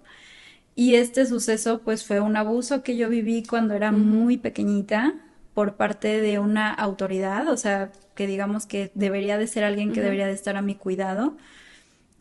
[0.76, 5.16] Y este suceso pues fue un abuso que yo viví cuando era muy pequeñita,
[5.58, 10.02] por parte de una autoridad, o sea, que digamos que debería de ser alguien que
[10.02, 11.36] debería de estar a mi cuidado.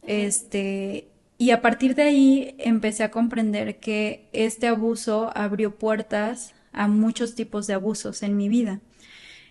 [0.00, 6.88] Este, Y a partir de ahí empecé a comprender que este abuso abrió puertas a
[6.88, 8.80] muchos tipos de abusos en mi vida.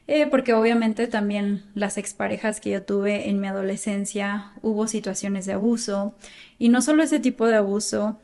[0.07, 5.53] Eh, porque obviamente también las exparejas que yo tuve en mi adolescencia hubo situaciones de
[5.53, 6.15] abuso
[6.57, 8.19] y no solo ese tipo de abuso,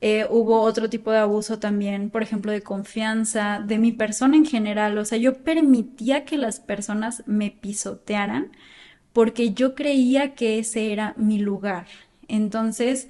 [0.00, 4.46] eh, hubo otro tipo de abuso también, por ejemplo, de confianza, de mi persona en
[4.46, 4.96] general.
[4.98, 8.52] O sea, yo permitía que las personas me pisotearan
[9.12, 11.86] porque yo creía que ese era mi lugar.
[12.28, 13.08] Entonces,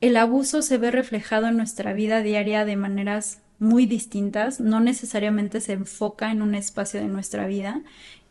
[0.00, 5.60] el abuso se ve reflejado en nuestra vida diaria de maneras muy distintas, no necesariamente
[5.60, 7.80] se enfoca en un espacio de nuestra vida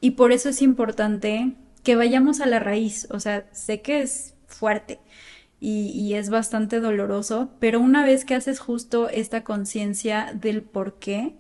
[0.01, 1.53] y por eso es importante
[1.83, 3.07] que vayamos a la raíz.
[3.11, 4.99] O sea, sé que es fuerte,
[5.63, 11.35] y, es bastante doloroso, pero una vez que haces justo esta conciencia del por qué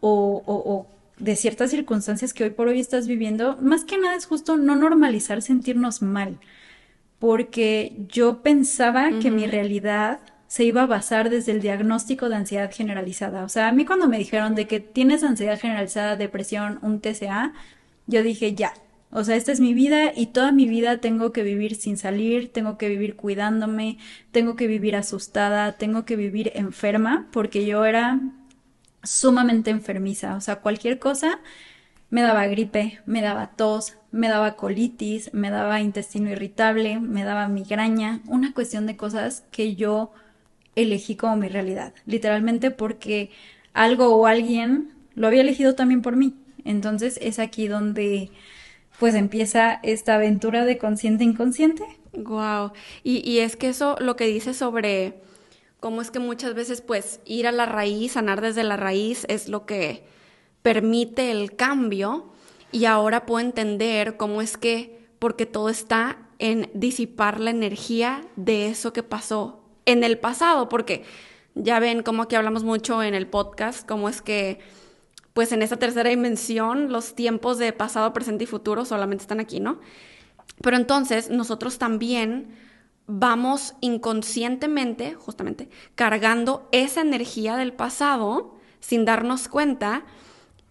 [0.00, 0.86] o, o,
[1.18, 4.76] de ciertas circunstancias que hoy por hoy estás viviendo, más que nada es justo no
[4.76, 6.38] normalizar sentirnos mal,
[7.18, 12.70] porque yo pensaba que mi realidad se iba a basar desde el diagnóstico de ansiedad
[12.72, 13.42] generalizada.
[13.42, 17.54] O sea, a mí cuando me dijeron de que tienes ansiedad generalizada, depresión, un TCA,
[18.06, 18.72] yo dije, ya,
[19.10, 22.52] o sea, esta es mi vida y toda mi vida tengo que vivir sin salir,
[22.52, 23.98] tengo que vivir cuidándome,
[24.32, 28.20] tengo que vivir asustada, tengo que vivir enferma, porque yo era
[29.02, 30.36] sumamente enfermiza.
[30.36, 31.40] O sea, cualquier cosa
[32.10, 37.48] me daba gripe, me daba tos, me daba colitis, me daba intestino irritable, me daba
[37.48, 40.12] migraña, una cuestión de cosas que yo
[40.76, 43.30] elegí como mi realidad, literalmente porque
[43.72, 46.34] algo o alguien lo había elegido también por mí.
[46.64, 48.30] Entonces es aquí donde
[48.98, 51.84] pues empieza esta aventura de consciente inconsciente.
[52.12, 52.72] Wow.
[53.02, 55.20] Y, y es que eso lo que dice sobre
[55.80, 59.48] cómo es que muchas veces pues ir a la raíz, sanar desde la raíz es
[59.48, 60.04] lo que
[60.62, 62.32] permite el cambio
[62.72, 68.68] y ahora puedo entender cómo es que porque todo está en disipar la energía de
[68.68, 71.04] eso que pasó en el pasado, porque
[71.54, 74.60] ya ven como aquí hablamos mucho en el podcast, cómo es que
[75.38, 79.60] pues en esa tercera dimensión los tiempos de pasado, presente y futuro solamente están aquí,
[79.60, 79.78] ¿no?
[80.62, 82.56] Pero entonces nosotros también
[83.06, 90.02] vamos inconscientemente, justamente, cargando esa energía del pasado sin darnos cuenta.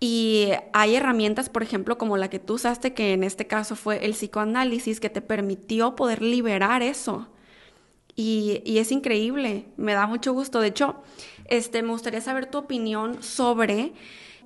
[0.02, 4.04] Y hay herramientas, por ejemplo, como la que tú usaste, que en este caso fue
[4.06, 7.30] el psicoanálisis, que te permitió poder liberar eso.
[8.18, 10.60] Y, y, es increíble, me da mucho gusto.
[10.60, 10.98] De hecho,
[11.46, 13.94] este, me gustaría saber tu opinión sobre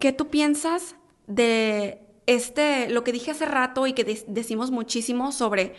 [0.01, 0.95] ¿Qué tú piensas
[1.27, 5.75] de este, lo que dije hace rato y que decimos muchísimo sobre,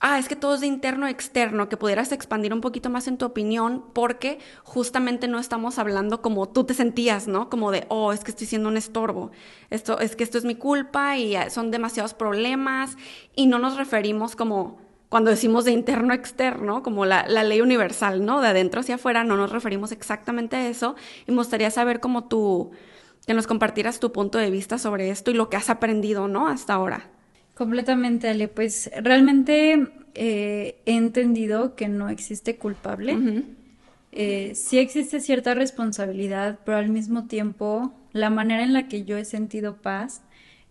[0.00, 3.08] ah, es que todo es de interno a externo, que pudieras expandir un poquito más
[3.08, 7.50] en tu opinión, porque justamente no estamos hablando como tú te sentías, ¿no?
[7.50, 9.32] Como de, oh, es que estoy siendo un estorbo,
[9.68, 12.96] esto, es que esto es mi culpa y son demasiados problemas,
[13.36, 14.78] y no nos referimos como
[15.10, 18.40] cuando decimos de interno a externo, como la, ley universal, ¿no?
[18.40, 22.24] De adentro hacia afuera, no nos referimos exactamente a eso, y me gustaría saber cómo
[22.24, 22.70] tú
[23.26, 26.48] que nos compartieras tu punto de vista sobre esto y lo que has aprendido, ¿no?
[26.48, 27.10] Hasta ahora.
[27.54, 28.48] Completamente, Ale.
[28.48, 33.44] Pues realmente eh, he entendido que no existe culpable.
[34.10, 39.16] Eh, sí existe cierta responsabilidad, pero al mismo tiempo la manera en la que yo
[39.16, 40.22] he sentido paz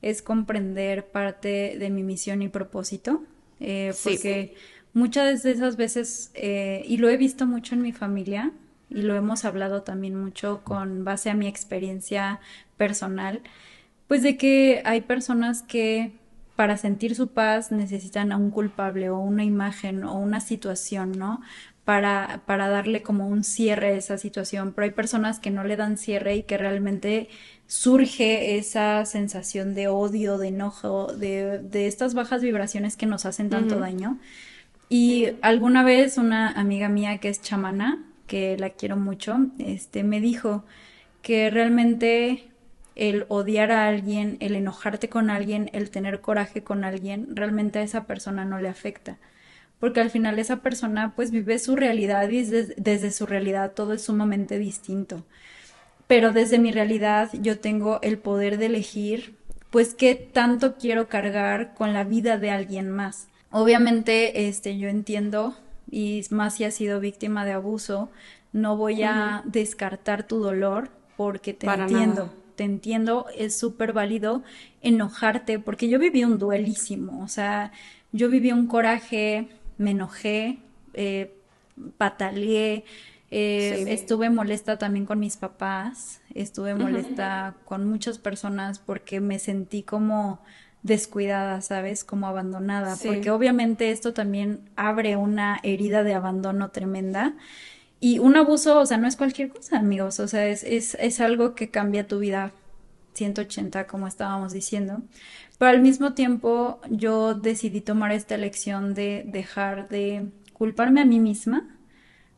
[0.01, 3.23] es comprender parte de mi misión y propósito.
[3.59, 4.55] Eh, porque
[4.93, 8.51] muchas de esas veces, y lo he visto mucho en mi familia,
[8.91, 12.39] y lo hemos hablado también mucho con base a mi experiencia
[12.77, 13.41] personal,
[14.07, 16.11] pues de que hay personas que
[16.57, 21.41] para sentir su paz necesitan a un culpable o una imagen o una situación, ¿no?
[21.85, 25.75] Para, para darle como un cierre a esa situación, pero hay personas que no le
[25.75, 27.29] dan cierre y que realmente
[27.65, 33.49] surge esa sensación de odio, de enojo, de, de estas bajas vibraciones que nos hacen
[33.49, 34.19] tanto daño.
[34.89, 40.21] Y alguna vez una amiga mía que es chamana, que la quiero mucho, este, me
[40.21, 40.63] dijo
[41.21, 42.45] que realmente
[42.95, 47.81] el odiar a alguien, el enojarte con alguien, el tener coraje con alguien, realmente a
[47.81, 49.17] esa persona no le afecta.
[49.81, 54.03] Porque al final esa persona pues vive su realidad y desde, su realidad todo es
[54.03, 55.25] sumamente distinto.
[56.07, 59.35] Pero desde mi realidad yo tengo el poder de elegir
[59.71, 63.27] pues qué tanto quiero cargar con la vida de alguien más.
[63.51, 65.57] Obviamente, este, yo entiendo
[65.91, 68.09] y más si has sido víctima de abuso,
[68.53, 72.33] no voy a descartar tu dolor porque te entiendo.
[72.55, 74.43] Te entiendo, es súper válido
[74.81, 77.71] enojarte porque yo viví un duelísimo, o sea,
[78.11, 79.47] yo viví un coraje,
[79.77, 80.59] me enojé,
[80.93, 81.33] eh,
[81.97, 82.83] pataleé,
[83.31, 89.83] eh, estuve molesta también con mis papás, estuve molesta con muchas personas porque me sentí
[89.83, 90.41] como
[90.83, 92.03] descuidada, ¿sabes?
[92.03, 97.35] Como abandonada, porque obviamente esto también abre una herida de abandono tremenda.
[97.99, 101.21] Y un abuso, o sea, no es cualquier cosa, amigos, o sea, es, es, es
[101.21, 102.51] algo que cambia tu vida
[103.13, 105.01] 180, como estábamos diciendo.
[105.59, 111.19] Pero al mismo tiempo yo decidí tomar esta elección de dejar de culparme a mí
[111.19, 111.67] misma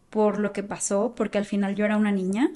[0.10, 2.52] por lo que pasó, porque al final yo era una niña.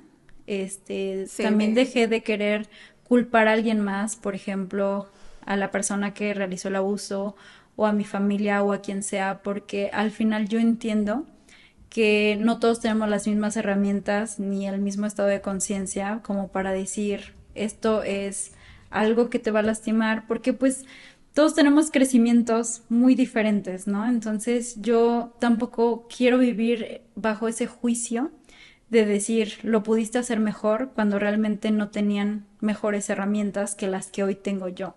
[0.46, 2.68] Este, también dejé de querer
[3.04, 5.08] culpar a alguien más, por ejemplo,
[5.48, 7.36] a la persona que realizó el abuso
[7.76, 11.26] o a mi familia o a quien sea, porque al final yo entiendo
[11.90, 16.72] que no todos tenemos las mismas herramientas ni el mismo estado de conciencia como para
[16.72, 18.52] decir esto es
[18.90, 20.86] algo que te va a lastimar, porque pues
[21.34, 24.08] todos tenemos crecimientos muy diferentes, ¿no?
[24.08, 28.32] Entonces yo tampoco quiero vivir bajo ese juicio
[28.90, 34.24] de decir lo pudiste hacer mejor cuando realmente no tenían mejores herramientas que las que
[34.24, 34.96] hoy tengo yo.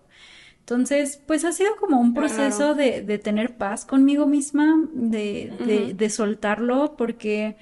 [0.61, 5.93] Entonces, pues ha sido como un proceso de, de, tener paz conmigo misma, de, de,
[5.93, 7.57] de, soltarlo, porque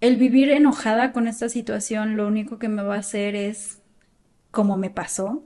[0.00, 3.80] el vivir enojada con esta situación lo único que me va a hacer es,
[4.50, 5.42] como me pasó,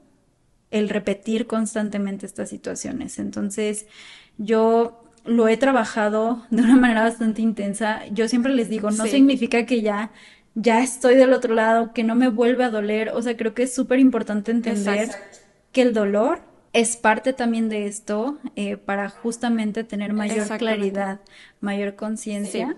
[0.71, 3.19] el repetir constantemente estas situaciones.
[3.19, 3.87] Entonces,
[4.37, 8.07] yo lo he trabajado de una manera bastante intensa.
[8.09, 10.11] Yo siempre les digo, no significa que ya
[10.55, 13.11] ya estoy del otro lado, que no me vuelve a doler.
[13.11, 15.11] O sea, creo que es súper importante entender
[15.73, 16.41] que el dolor
[16.73, 21.21] es parte también de esto eh, para justamente tener mayor claridad,
[21.61, 22.77] mayor conciencia.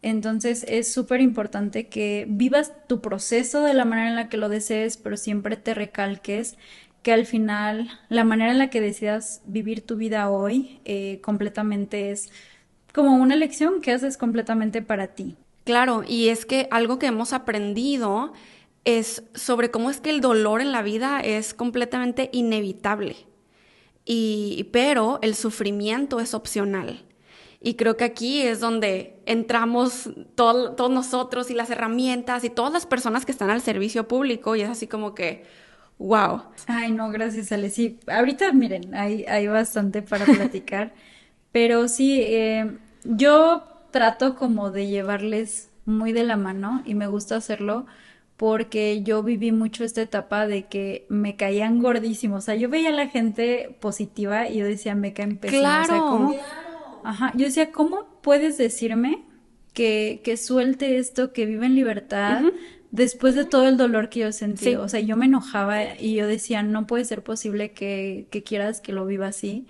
[0.00, 4.48] Entonces es súper importante que vivas tu proceso de la manera en la que lo
[4.48, 6.56] desees, pero siempre te recalques
[7.02, 12.10] que al final la manera en la que decidas vivir tu vida hoy eh, completamente
[12.10, 12.30] es
[12.94, 15.36] como una elección que haces completamente para ti.
[15.64, 18.32] Claro, y es que algo que hemos aprendido
[18.84, 23.16] es sobre cómo es que el dolor en la vida es completamente inevitable.
[24.04, 27.04] Y, pero el sufrimiento es opcional.
[27.60, 32.84] Y creo que aquí es donde entramos todos nosotros y las herramientas y todas las
[32.84, 35.44] personas que están al servicio público y es así como que,
[35.98, 36.42] wow.
[36.66, 37.70] Ay, no, gracias, Ale.
[37.70, 40.92] Sí, ahorita miren, hay, hay bastante para platicar,
[41.52, 47.36] pero sí, eh, yo trato como de llevarles muy de la mano y me gusta
[47.36, 47.86] hacerlo
[48.36, 52.38] porque yo viví mucho esta etapa de que me caían gordísimos.
[52.38, 55.60] O sea, yo veía a la gente positiva y yo decía, me caen pésimos.
[55.60, 56.34] Claro.
[57.04, 59.22] Ajá, yo decía, ¿cómo puedes decirme
[59.72, 62.42] que, que suelte esto, que vive en libertad?
[62.90, 66.26] Después de todo el dolor que yo sentí, o sea, yo me enojaba y yo
[66.26, 69.66] decía, no puede ser posible que, que quieras que lo viva así.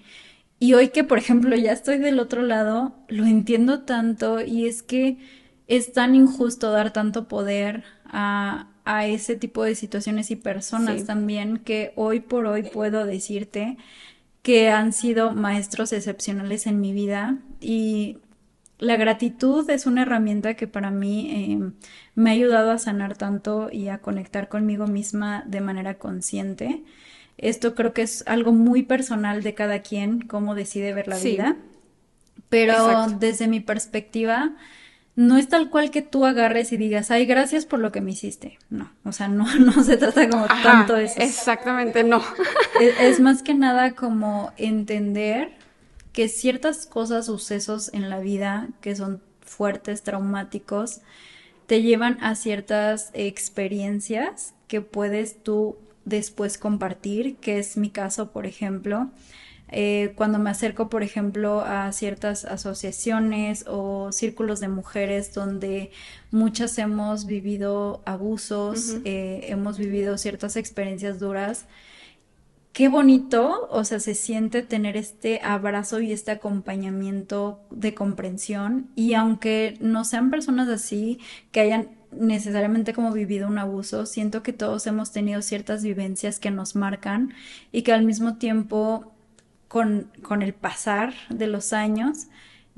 [0.59, 4.83] Y hoy que, por ejemplo, ya estoy del otro lado, lo entiendo tanto y es
[4.83, 5.19] que
[5.67, 11.59] es tan injusto dar tanto poder a, a ese tipo de situaciones y personas también
[11.59, 13.77] que hoy por hoy puedo decirte
[14.43, 18.19] que han sido maestros excepcionales en mi vida y
[18.79, 21.73] la gratitud es una herramienta que para mí eh,
[22.15, 26.83] me ha ayudado a sanar tanto y a conectar conmigo misma de manera consciente.
[27.39, 31.57] Esto creo que es algo muy personal de cada quien, cómo decide ver la vida.
[32.49, 34.53] Pero desde mi perspectiva,
[35.17, 38.11] no es tal cual que tú agarres y digas, ay, gracias por lo que me
[38.11, 38.59] hiciste.
[38.69, 41.21] No, o sea, no, no se trata como tanto de eso.
[41.21, 42.23] Exactamente, no.
[43.01, 45.53] Es, más que nada como entender
[46.13, 51.01] que ciertas cosas, sucesos en la vida que son fuertes, traumáticos,
[51.67, 58.47] te llevan a ciertas experiencias que puedes tú después compartir, que es mi caso, por
[58.47, 59.11] ejemplo.
[59.77, 65.91] Eh, cuando me acerco, por ejemplo, a ciertas asociaciones o círculos de mujeres donde
[66.31, 71.67] muchas hemos vivido abusos, eh, hemos vivido ciertas experiencias duras,
[72.73, 78.91] qué bonito, o sea, se siente tener este abrazo y este acompañamiento de comprensión.
[78.95, 81.19] Y aunque no sean personas así
[81.51, 86.53] que hayan necesariamente como vivido un abuso, siento que todos hemos tenido ciertas vivencias que
[86.53, 87.35] nos marcan
[87.73, 89.14] y que al mismo tiempo
[89.75, 92.29] con, con el pasar de los años,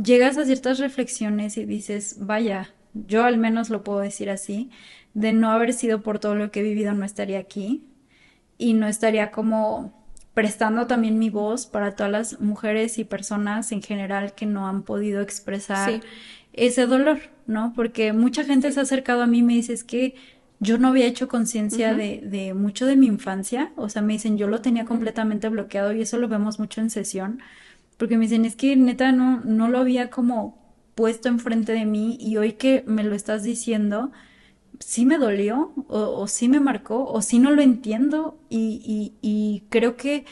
[0.03, 4.71] llegas a ciertas reflexiones y dices, vaya, yo al menos lo puedo decir así,
[5.13, 7.85] de no haber sido por todo lo que he vivido no estaría aquí
[8.57, 9.93] y no estaría como
[10.33, 14.83] prestando también mi voz para todas las mujeres y personas en general que no han
[14.83, 16.01] podido expresar
[16.55, 17.75] ese dolor, ¿no?
[17.77, 20.15] Porque mucha gente se ha acercado a mí y me dice, es que
[20.61, 24.39] yo no había hecho conciencia de, de, mucho de mi infancia, o sea, me dicen,
[24.39, 27.41] yo lo tenía completamente bloqueado y eso lo vemos mucho en sesión,
[27.99, 30.59] porque me dicen, es que neta no, no lo había como
[30.95, 34.13] puesto enfrente de mí y hoy que me lo estás diciendo,
[34.81, 39.15] sí me dolió o, o sí me marcó o sí no lo entiendo y, y,
[39.23, 40.25] y creo que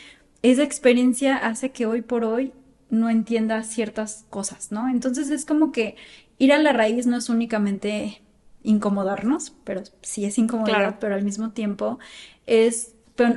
[0.42, 2.52] esa experiencia hace que hoy por hoy
[2.90, 4.88] no entienda ciertas cosas, ¿no?
[4.88, 5.96] Entonces es como que
[6.38, 8.20] ir a la raíz no es únicamente
[8.64, 12.00] incomodarnos, pero sí es incomodar, pero al mismo tiempo
[12.46, 12.94] es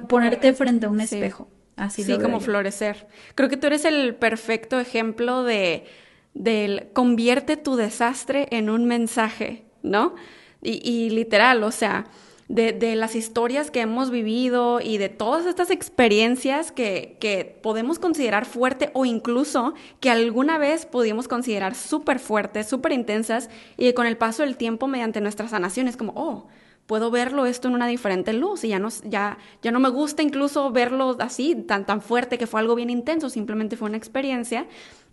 [0.07, 1.47] ponerte frente a un espejo.
[1.75, 3.07] Así sí, como florecer.
[3.35, 5.85] Creo que tú eres el perfecto ejemplo de
[6.33, 10.15] del convierte tu desastre en un mensaje, ¿no?
[10.61, 12.05] Y, y literal, o sea,
[12.47, 18.45] de, las historias que hemos vivido y de todas estas experiencias que, que podemos considerar
[18.45, 24.05] fuerte o incluso que alguna vez pudimos considerar súper fuertes, súper intensas y que con
[24.05, 26.47] el paso del tiempo mediante nuestras sanaciones como, oh,
[26.87, 30.23] puedo verlo esto en una diferente luz y ya no, ya, ya no me gusta
[30.23, 34.65] incluso verlo así, tan, tan fuerte que fue algo bien intenso, simplemente fue una experiencia.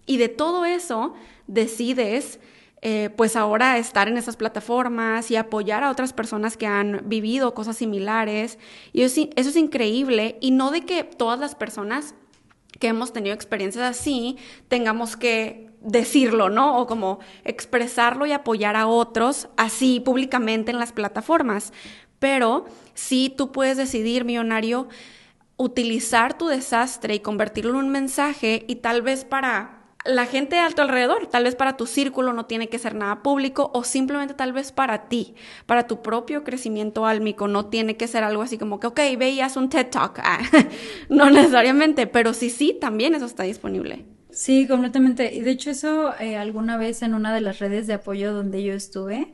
[0.06, 1.14] Y de todo eso
[1.46, 2.38] decides
[2.86, 7.54] eh, pues ahora estar en esas plataformas y apoyar a otras personas que han vivido
[7.54, 8.58] cosas similares.
[8.92, 12.14] Y eso, eso es increíble y no de que todas las personas
[12.78, 14.36] que hemos tenido experiencias así
[14.68, 16.76] tengamos que decirlo, ¿no?
[16.76, 21.72] O como expresarlo y apoyar a otros así públicamente en las plataformas.
[22.18, 24.88] Pero sí tú puedes decidir, millonario,
[25.56, 30.68] utilizar tu desastre y convertirlo en un mensaje y tal vez para la gente a
[30.70, 34.34] tu alrededor, tal vez para tu círculo no tiene que ser nada público o simplemente
[34.34, 35.34] tal vez para ti,
[35.66, 39.56] para tu propio crecimiento álmico, no tiene que ser algo así como que, ok, veías
[39.56, 40.40] un TED Talk, ah,
[41.08, 44.04] no necesariamente, pero sí, sí, también eso está disponible.
[44.30, 45.32] Sí, completamente.
[45.32, 48.64] Y de hecho eso eh, alguna vez en una de las redes de apoyo donde
[48.64, 49.32] yo estuve,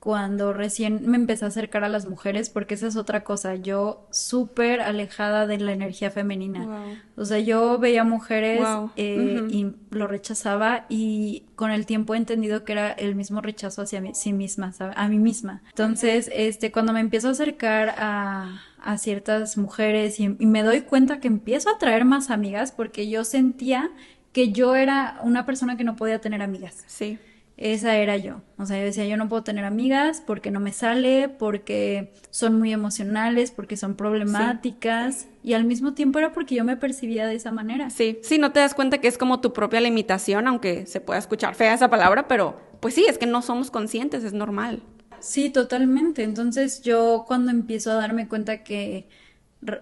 [0.00, 4.06] cuando recién me empecé a acercar a las mujeres, porque esa es otra cosa, yo
[4.10, 6.96] súper alejada de la energía femenina.
[7.16, 8.62] O sea, yo veía mujeres
[8.96, 13.82] eh, y lo rechazaba y con el tiempo he entendido que era el mismo rechazo
[13.82, 15.60] hacia mí, sí misma, a mí misma.
[15.68, 20.80] Entonces, este, cuando me empiezo a acercar a, a ciertas mujeres y, y me doy
[20.80, 23.90] cuenta que empiezo a traer más amigas porque yo sentía
[24.32, 26.84] que yo era una persona que no podía tener amigas.
[26.86, 27.18] Sí
[27.60, 28.40] esa era yo.
[28.56, 32.58] O sea, yo decía, yo no puedo tener amigas porque no me sale, porque son
[32.58, 35.28] muy emocionales, porque son problemáticas.
[35.42, 37.90] Y al mismo tiempo era porque yo me percibía de esa manera.
[37.90, 41.18] Sí, sí, no te das cuenta que es como tu propia limitación, aunque se pueda
[41.18, 44.82] escuchar fea esa palabra, pero pues sí, es que no somos conscientes, es normal.
[45.20, 46.22] Sí, totalmente.
[46.22, 49.06] Entonces yo cuando empiezo a darme cuenta que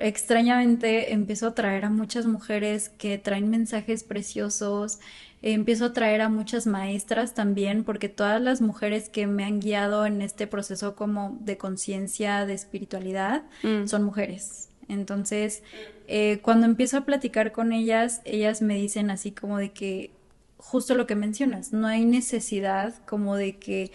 [0.00, 4.98] extrañamente empiezo a traer a muchas mujeres que traen mensajes preciosos,
[5.42, 10.06] empiezo a traer a muchas maestras también, porque todas las mujeres que me han guiado
[10.06, 13.86] en este proceso como de conciencia, de espiritualidad, mm.
[13.86, 14.68] son mujeres.
[14.88, 15.62] Entonces,
[16.06, 20.10] eh, cuando empiezo a platicar con ellas, ellas me dicen así como de que,
[20.56, 23.92] justo lo que mencionas, no hay necesidad como de que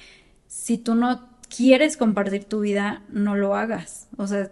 [0.47, 4.07] si tú no quieres compartir tu vida, no lo hagas.
[4.17, 4.51] O sea,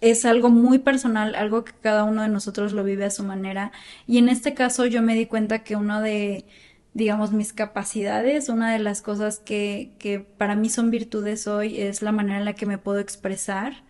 [0.00, 3.72] es algo muy personal, algo que cada uno de nosotros lo vive a su manera.
[4.06, 6.46] Y en este caso yo me di cuenta que uno de,
[6.94, 12.02] digamos, mis capacidades, una de las cosas que, que para mí son virtudes hoy es
[12.02, 13.84] la manera en la que me puedo expresar,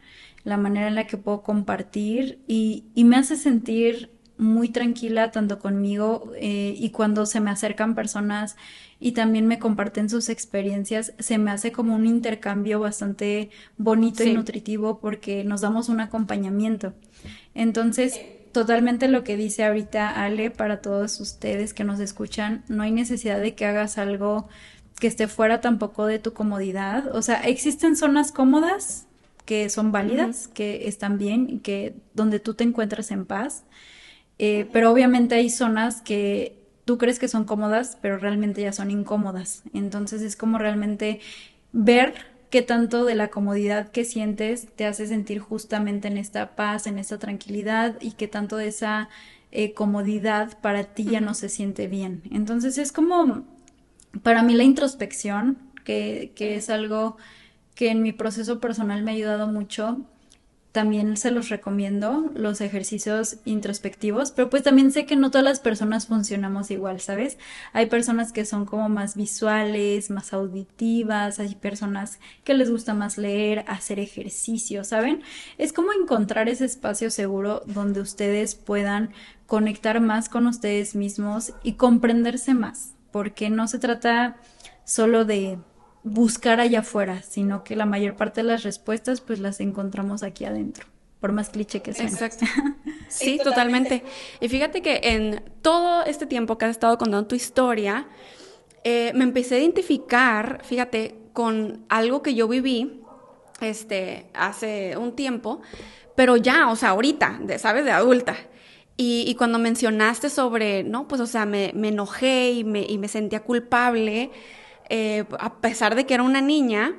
[0.45, 4.11] la manera en la que puedo compartir y, y me hace sentir
[4.41, 8.57] muy tranquila tanto conmigo eh, y cuando se me acercan personas
[8.99, 14.33] y también me comparten sus experiencias, se me hace como un intercambio bastante bonito y
[14.33, 16.95] nutritivo porque nos damos un acompañamiento.
[17.55, 18.19] Entonces,
[18.53, 23.41] totalmente lo que dice ahorita Ale para todos ustedes que nos escuchan, no hay necesidad
[23.41, 24.49] de que hagas algo
[24.99, 27.15] que esté fuera tampoco de tu comodidad.
[27.15, 29.07] O sea, existen zonas cómodas
[29.45, 33.65] que son válidas, que están bien y que donde tú te encuentras en paz
[34.43, 38.91] eh, pero obviamente hay zonas que tú crees que son cómodas, pero realmente ya son
[38.91, 39.65] incómodas.
[39.75, 41.21] Entonces es como realmente
[41.73, 42.15] ver
[42.49, 46.99] qué tanto de la comodidad que sientes te hace sentir justamente en esta paz, en
[46.99, 49.11] esta tranquilidad y qué tanto de esa
[49.53, 52.23] eh, comodidad para ti ya no se siente bien.
[52.31, 53.45] Entonces es como,
[54.23, 57.19] para mí la introspección, que, que es algo
[57.75, 60.01] que en mi proceso personal me ha ayudado mucho,
[60.73, 65.59] también se los recomiendo, los ejercicios introspectivos, pero pues también sé que no todas las
[65.59, 67.39] personas funcionamos igual, ¿sabes?
[67.73, 73.19] Hay personas que son como más visuales, más auditivas, hay personas que les gusta más
[73.19, 75.23] leer, hacer ejercicio, ¿saben?
[75.59, 79.11] Es como encontrar ese espacio seguro donde ustedes puedan
[79.47, 84.37] conectar más con ustedes mismos y comprenderse más, porque no se trata
[84.85, 85.59] solo de
[86.03, 90.45] buscar allá afuera, sino que la mayor parte de las respuestas pues las encontramos aquí
[90.45, 90.87] adentro,
[91.21, 92.07] por más cliché que sea.
[92.07, 92.47] Exacto.
[93.09, 94.05] Sí, totalmente.
[94.41, 98.07] Y fíjate que en todo este tiempo que has estado contando tu historia,
[98.85, 103.03] eh, me empecé a identificar, fíjate, con algo que yo viví
[103.61, 105.61] este, hace un tiempo,
[106.15, 107.85] pero ya, o sea, ahorita, de, ¿sabes?
[107.85, 108.37] De adulta.
[108.97, 113.41] Y, cuando mencionaste sobre, no, pues o sea, me, enojé y me, y me, sentía
[113.41, 114.31] culpable,
[114.91, 116.97] eh, a pesar de que era una niña,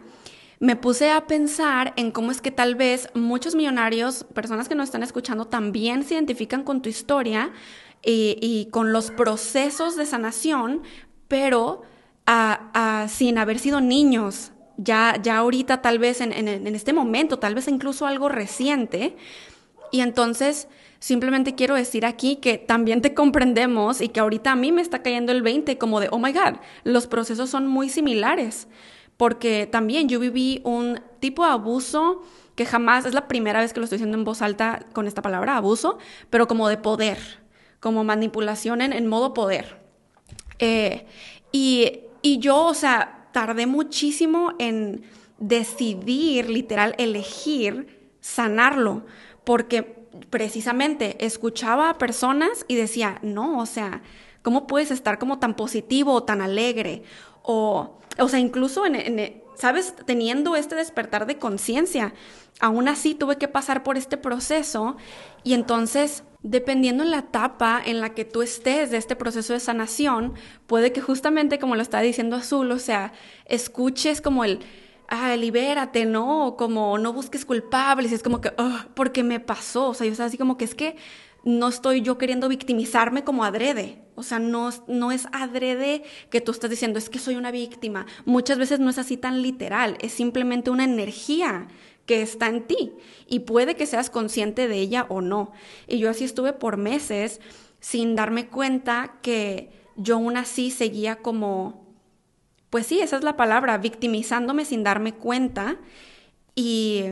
[0.59, 4.85] me puse a pensar en cómo es que tal vez muchos millonarios, personas que nos
[4.85, 7.51] están escuchando, también se identifican con tu historia
[8.03, 10.81] y, con los procesos de sanación,
[11.27, 11.83] pero
[13.07, 14.51] sin haber sido niños.
[14.77, 19.17] Ya, ya ahorita, tal vez en este momento, tal vez incluso algo reciente.
[19.91, 20.67] Y entonces
[21.01, 25.01] Simplemente quiero decir aquí que también te comprendemos y que ahorita a mí me está
[25.01, 28.67] cayendo el 20 como de, oh my God, los procesos son muy similares.
[29.17, 32.21] Porque también yo viví un tipo de abuso
[32.53, 35.23] que jamás, es la primera vez que lo estoy diciendo en voz alta con esta
[35.23, 35.97] palabra, abuso,
[36.29, 37.17] pero como de poder,
[37.79, 39.81] como manipulación en, modo poder.
[40.59, 41.07] Eh,
[41.51, 45.01] y, y yo, o sea, tardé muchísimo en
[45.39, 49.03] decidir, literal, elegir sanarlo,
[49.43, 54.01] porque precisamente escuchaba a personas y decía, no, o sea,
[54.41, 57.03] ¿cómo puedes estar como tan positivo o tan alegre?
[57.43, 59.93] O, o sea, incluso en, ¿sabes?
[60.05, 62.13] Teniendo este despertar de conciencia,
[62.59, 64.97] aún así tuve que pasar por este proceso
[65.43, 69.59] y entonces, dependiendo en la etapa en la que tú estés de este proceso de
[69.59, 70.33] sanación,
[70.67, 73.13] puede que justamente como lo está diciendo Azul, o sea,
[73.45, 74.59] escuches como el
[75.11, 76.55] ah, libérate, ¿no?
[76.57, 80.37] como no busques culpables, es como que, oh, porque me pasó, o sea, yo así
[80.37, 80.95] como que es que
[81.43, 86.51] no estoy yo queriendo victimizarme como adrede, o sea, no, no es adrede que tú
[86.51, 90.13] estás diciendo, es que soy una víctima, muchas veces no es así tan literal, es
[90.13, 91.67] simplemente una energía
[92.05, 92.93] que está en ti
[93.27, 95.51] y puede que seas consciente de ella o no.
[95.87, 97.39] Y yo así estuve por meses
[97.79, 101.80] sin darme cuenta que yo aún así seguía como
[102.71, 105.77] pues sí, esa es la palabra, victimizándome sin darme cuenta.
[106.55, 107.03] Y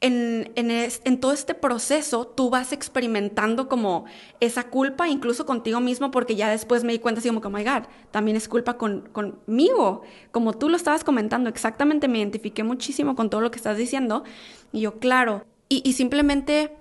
[0.00, 4.06] en, en, todo este proceso tú vas experimentando como
[4.40, 7.62] esa culpa, incluso contigo mismo, porque ya después me di cuenta así como, oh my
[7.62, 10.00] God, también es culpa con, conmigo.
[10.32, 14.24] Como tú lo estabas comentando, exactamente me identifiqué muchísimo con todo lo que estás diciendo.
[14.72, 16.74] Y yo, claro, y simplemente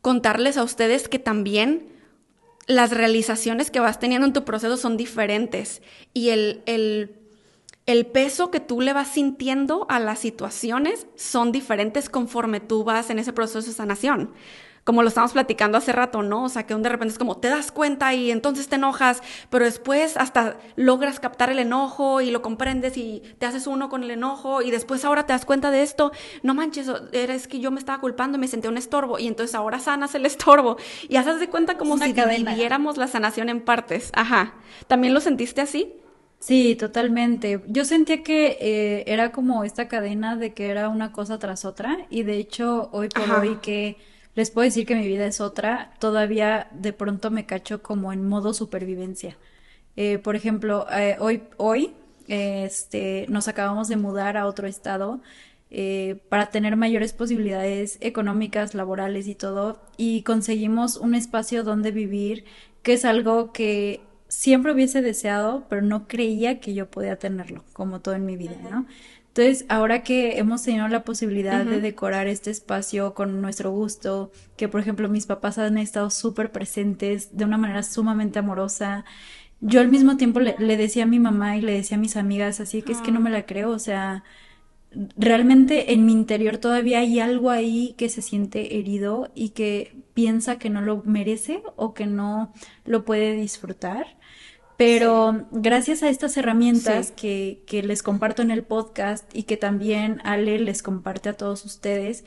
[0.00, 1.91] contarles a ustedes que también
[2.66, 5.82] las realizaciones que vas teniendo en tu proceso son diferentes
[6.14, 7.16] y el, el,
[7.86, 13.10] el, peso que tú le vas sintiendo a las situaciones son diferentes conforme tú vas
[13.10, 14.30] en ese proceso de sanación
[14.84, 16.44] como lo estamos platicando hace rato, ¿no?
[16.44, 19.64] O sea, que de repente es como te das cuenta y entonces te enojas, pero
[19.64, 24.10] después hasta logras captar el enojo y lo comprendes y te haces uno con el
[24.10, 26.12] enojo y después ahora te das cuenta de esto,
[26.42, 29.54] no manches, es que yo me estaba culpando y me sentí un estorbo y entonces
[29.54, 30.76] ahora sanas el estorbo
[31.08, 34.10] y haces de cuenta como si dividiéramos la sanación en partes.
[34.14, 34.54] Ajá.
[34.88, 35.94] ¿También lo sentiste así?
[36.40, 37.62] Sí, totalmente.
[37.68, 41.98] Yo sentía que eh, era como esta cadena de que era una cosa tras otra
[42.10, 43.96] y de hecho hoy por hoy que
[44.34, 48.26] les puedo decir que mi vida es otra, todavía de pronto me cacho como en
[48.28, 49.36] modo supervivencia.
[49.96, 51.94] Eh, por ejemplo, eh, hoy, hoy
[52.28, 55.20] este, nos acabamos de mudar a otro estado
[55.70, 62.44] eh, para tener mayores posibilidades económicas, laborales y todo, y conseguimos un espacio donde vivir,
[62.82, 68.00] que es algo que siempre hubiese deseado, pero no creía que yo podía tenerlo, como
[68.00, 68.86] todo en mi vida, ¿no?
[69.34, 74.68] Entonces, ahora que hemos tenido la posibilidad de decorar este espacio con nuestro gusto, que
[74.68, 79.06] por ejemplo mis papás han estado súper presentes de una manera sumamente amorosa,
[79.62, 82.60] yo al mismo tiempo le, decía a mi mamá y le decía a mis amigas,
[82.60, 84.22] así que es que no me la creo, o sea,
[85.16, 90.58] realmente en mi interior todavía hay algo ahí que se siente herido y que piensa
[90.58, 92.52] que no lo merece o que no
[92.84, 94.18] lo puede disfrutar.
[94.84, 100.20] Pero gracias a estas herramientas que, que, les comparto en el podcast y que también
[100.24, 102.24] Ale les comparte a todos ustedes,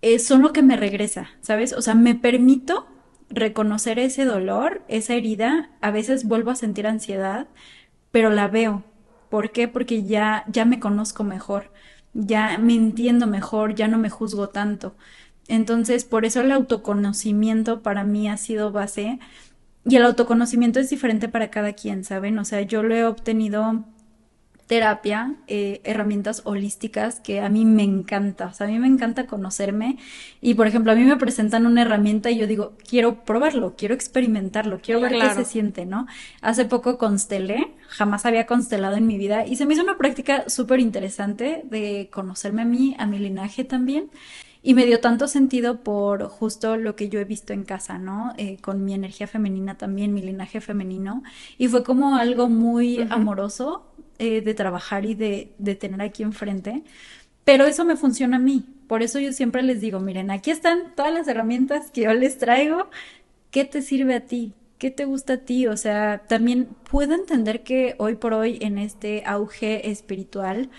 [0.00, 1.74] eh, son lo que me regresa, ¿sabes?
[1.74, 2.86] O sea, me permito
[3.28, 5.68] reconocer ese dolor, esa herida.
[5.82, 7.48] A veces vuelvo a sentir ansiedad,
[8.12, 8.82] pero la veo.
[9.28, 9.68] ¿Por qué?
[9.68, 11.70] Porque ya, ya me conozco mejor,
[12.14, 14.96] ya me entiendo mejor, ya no me juzgo tanto.
[15.48, 19.18] Entonces, por eso el autoconocimiento para mí ha sido base
[19.88, 22.38] y el autoconocimiento es diferente para cada quien, ¿saben?
[22.38, 23.84] O sea, yo lo he obtenido
[24.66, 29.26] terapia, eh, herramientas holísticas que a mí me encanta, o sea, a mí me encanta
[29.26, 29.96] conocerme
[30.42, 33.94] y por ejemplo a mí me presentan una herramienta y yo digo, quiero probarlo, quiero
[33.94, 36.06] experimentarlo, quiero ver qué se siente, ¿no?
[36.42, 40.44] Hace poco constelé, jamás había constelado en mi vida y se me hizo una práctica
[40.50, 44.10] súper interesante de conocerme a mí, a mi linaje también
[44.62, 48.32] y me dio tanto sentido por justo lo que yo he visto en casa, ¿no?
[48.36, 51.22] Eh, con mi energía femenina también, mi linaje femenino.
[51.58, 53.86] Y fue como algo muy amoroso
[54.18, 56.82] eh, de trabajar y de, de tener aquí enfrente.
[57.44, 58.64] Pero eso me funciona a mí.
[58.88, 62.38] Por eso yo siempre les digo, miren, aquí están todas las herramientas que yo les
[62.38, 62.88] traigo.
[63.50, 64.54] ¿qué te sirve a ti?
[64.78, 65.66] ¿Qué te gusta a ti?
[65.66, 70.70] O sea, también puedo entender que hoy por hoy en este auge espiritual,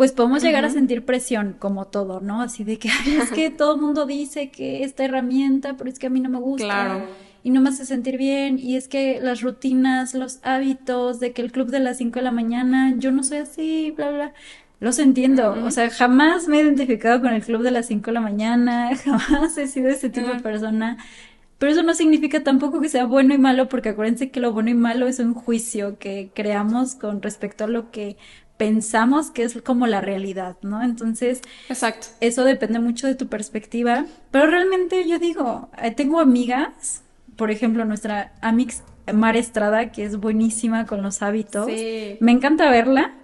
[0.00, 2.40] pues podemos llegar a sentir presión como todo, ¿no?
[2.40, 6.06] Así de que es que todo el mundo dice que esta herramienta, pero es que
[6.06, 6.64] a mí no me gusta.
[6.64, 7.04] Claro.
[7.42, 11.42] Y no me hace sentir bien, y es que las rutinas, los hábitos, de que
[11.42, 14.32] el club de las 5 de la mañana, yo no soy así, bla, bla.
[14.78, 18.12] Los entiendo, o sea, jamás me he identificado con el club de las 5 de
[18.12, 20.96] la mañana, jamás he sido ese tipo de persona.
[21.58, 24.70] Pero eso no significa tampoco que sea bueno y malo, porque acuérdense que lo bueno
[24.70, 28.16] y malo es un juicio que creamos con respecto a lo que
[28.60, 30.82] pensamos que es como la realidad, ¿no?
[30.82, 31.40] Entonces,
[31.70, 32.08] Exacto.
[32.20, 34.04] eso depende mucho de tu perspectiva.
[34.30, 37.02] Pero realmente yo digo, eh, tengo amigas,
[37.36, 38.82] por ejemplo, nuestra Amix
[39.14, 41.68] Mar Estrada, que es buenísima con los hábitos.
[41.68, 42.18] Sí.
[42.20, 43.14] Me encanta verla.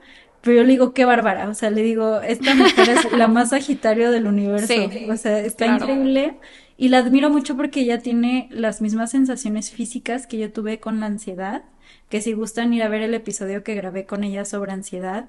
[0.41, 1.51] Pero yo le digo, qué bárbara.
[1.51, 4.72] O sea, le digo, esta mujer es la más sagitario del universo.
[4.72, 6.39] Sí, o sea, está increíble.
[6.78, 10.99] Y la admiro mucho porque ella tiene las mismas sensaciones físicas que yo tuve con
[11.01, 11.64] la ansiedad,
[12.09, 15.28] que si gustan ir a ver el episodio que grabé con ella sobre ansiedad.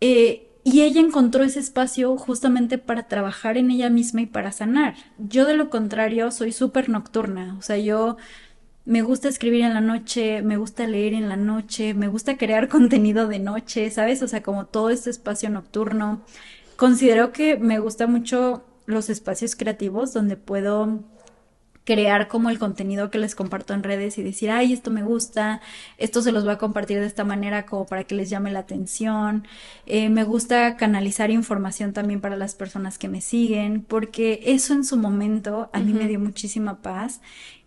[0.00, 4.94] Eh, y ella encontró ese espacio justamente para trabajar en ella misma y para sanar.
[5.18, 8.16] Yo de lo contrario soy súper nocturna, o sea, yo
[8.84, 12.68] me gusta escribir en la noche, me gusta leer en la noche, me gusta crear
[12.76, 14.22] contenido de noche, ¿sabes?
[14.22, 16.22] O sea, como todo este espacio nocturno.
[16.76, 21.00] Considero que me gusta mucho los espacios creativos donde puedo
[21.90, 25.60] crear como el contenido que les comparto en redes y decir, ay, esto me gusta,
[25.98, 28.60] esto se los voy a compartir de esta manera como para que les llame la
[28.60, 29.44] atención.
[29.86, 34.84] Eh, me gusta canalizar información también para las personas que me siguen, porque eso en
[34.84, 37.20] su momento a mí me dio muchísima paz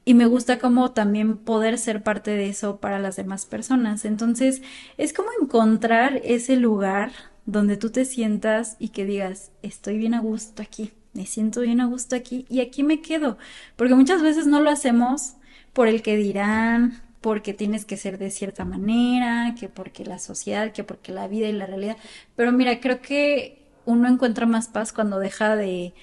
[0.05, 4.05] y me gusta como también poder ser parte de eso para las demás personas.
[4.05, 4.61] Entonces,
[4.97, 7.11] es como encontrar ese lugar
[7.45, 11.81] donde tú te sientas y que digas, estoy bien a gusto aquí me siento bien
[11.81, 13.37] a gusto aquí y aquí me quedo.
[13.75, 15.33] Porque muchas veces no lo hacemos
[15.73, 20.73] por el que dirán, porque tienes que ser de cierta manera, que porque la sociedad,
[20.73, 21.97] que porque la vida y la realidad.
[22.35, 25.93] Pero mira, creo que uno encuentra más paz cuando deja de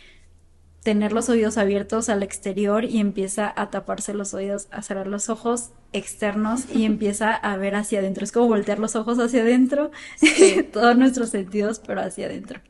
[0.83, 5.29] tener los oídos abiertos al exterior y empieza a taparse los oídos, a cerrar los
[5.29, 8.25] ojos externos y empieza a ver hacia adentro.
[8.25, 9.91] Es como voltear los ojos hacia adentro,
[10.73, 12.61] todos nuestros sentidos, pero hacia adentro.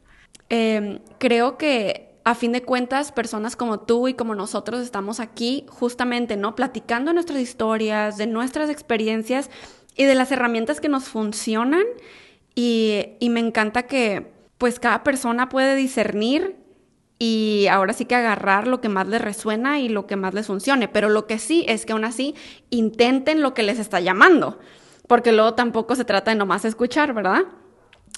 [0.48, 5.66] Em, creo que a fin de cuentas, personas como tú y como nosotros estamos aquí
[5.68, 6.54] justamente, ¿no?
[6.54, 9.50] Platicando nuestras historias, de nuestras experiencias
[9.96, 11.84] y de las herramientas que nos funcionan.
[12.54, 16.56] Y, me encanta que pues cada persona puede discernir
[17.18, 20.46] y ahora sí que agarrar lo que más les resuena y lo que más les
[20.46, 20.88] funcione.
[20.88, 22.34] Pero lo que sí es que aún así
[22.68, 24.58] intenten lo que les está llamando,
[25.08, 27.44] porque luego tampoco se trata de nomás escuchar, ¿verdad?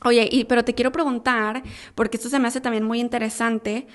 [0.04, 1.62] Oye, y, pero te quiero preguntar,
[1.94, 3.86] porque esto se me hace también muy interesante,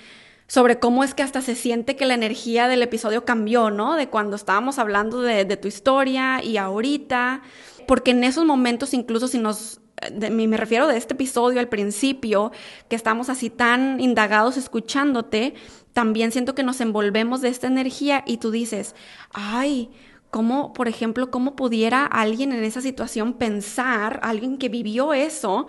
[0.48, 3.96] sobre cómo es que hasta se siente que la energía del episodio cambió, ¿no?
[3.96, 7.42] De cuando estábamos hablando de, tu historia y ahorita,
[7.86, 9.82] porque en esos momentos, incluso si nos,
[10.20, 12.52] me refiero de este episodio al principio,
[12.88, 15.54] que estamos así tan indagados escuchándote,
[15.92, 18.96] también siento que nos envolvemos de esta energía y tú dices,
[19.34, 19.92] ay,
[20.30, 25.68] ¿Cómo, por ejemplo, cómo pudiera alguien en esa situación pensar, alguien que vivió eso,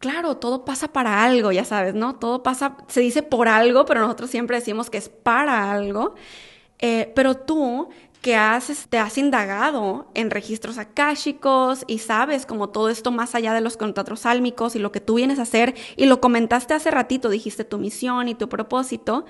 [0.00, 2.16] claro, todo pasa para algo, ya sabes, ¿no?
[2.16, 6.14] Todo pasa, se dice por algo, pero nosotros siempre decimos que es para algo.
[6.80, 7.90] Eh, pero tú
[8.22, 13.54] que has, te has indagado en registros akáshicos y sabes como todo esto más allá
[13.54, 16.90] de los contratos sálmicos y lo que tú vienes a hacer y lo comentaste hace
[16.90, 19.26] ratito, dijiste tu misión y tu propósito,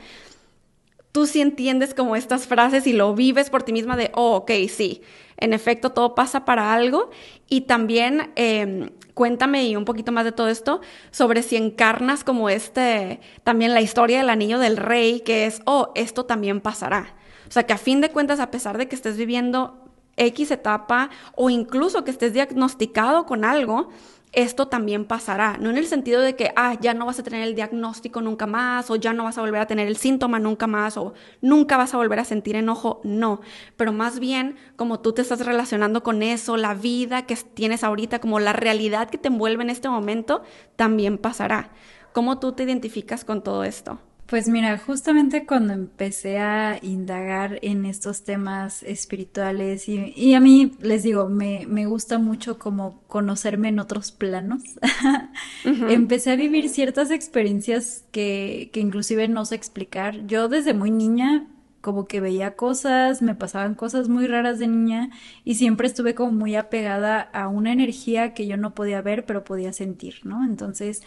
[1.12, 4.52] tú sí entiendes como estas frases y lo vives por ti misma de, oh, ok,
[4.68, 5.02] sí,
[5.36, 7.10] en efecto, todo pasa para algo.
[7.48, 13.20] Y también eh, cuéntame un poquito más de todo esto sobre si encarnas como este,
[13.44, 17.14] también la historia del anillo del rey, que es, oh, esto también pasará.
[17.46, 19.84] O sea, que a fin de cuentas, a pesar de que estés viviendo
[20.16, 23.90] X etapa o incluso que estés diagnosticado con algo,
[24.32, 27.42] esto también pasará, no en el sentido de que, ah, ya no vas a tener
[27.42, 30.66] el diagnóstico nunca más, o ya no vas a volver a tener el síntoma nunca
[30.66, 33.40] más, o nunca vas a volver a sentir enojo, no,
[33.76, 38.20] pero más bien como tú te estás relacionando con eso, la vida que tienes ahorita,
[38.20, 40.42] como la realidad que te envuelve en este momento,
[40.76, 41.70] también pasará.
[42.12, 44.00] ¿Cómo tú te identificas con todo esto?
[44.30, 51.02] Pues mira, justamente cuando empecé a indagar en estos temas espirituales y, a mí les
[51.02, 54.62] digo, me, me, gusta mucho como conocerme en otros planos,
[55.64, 60.24] empecé a vivir ciertas experiencias que, que inclusive no sé explicar.
[60.28, 61.48] Yo desde muy niña
[61.80, 65.10] como que veía cosas, me pasaban cosas muy raras de niña
[65.44, 69.42] y siempre estuve como muy apegada a una energía que yo no podía ver pero
[69.42, 70.44] podía sentir, ¿no?
[70.44, 71.02] Entonces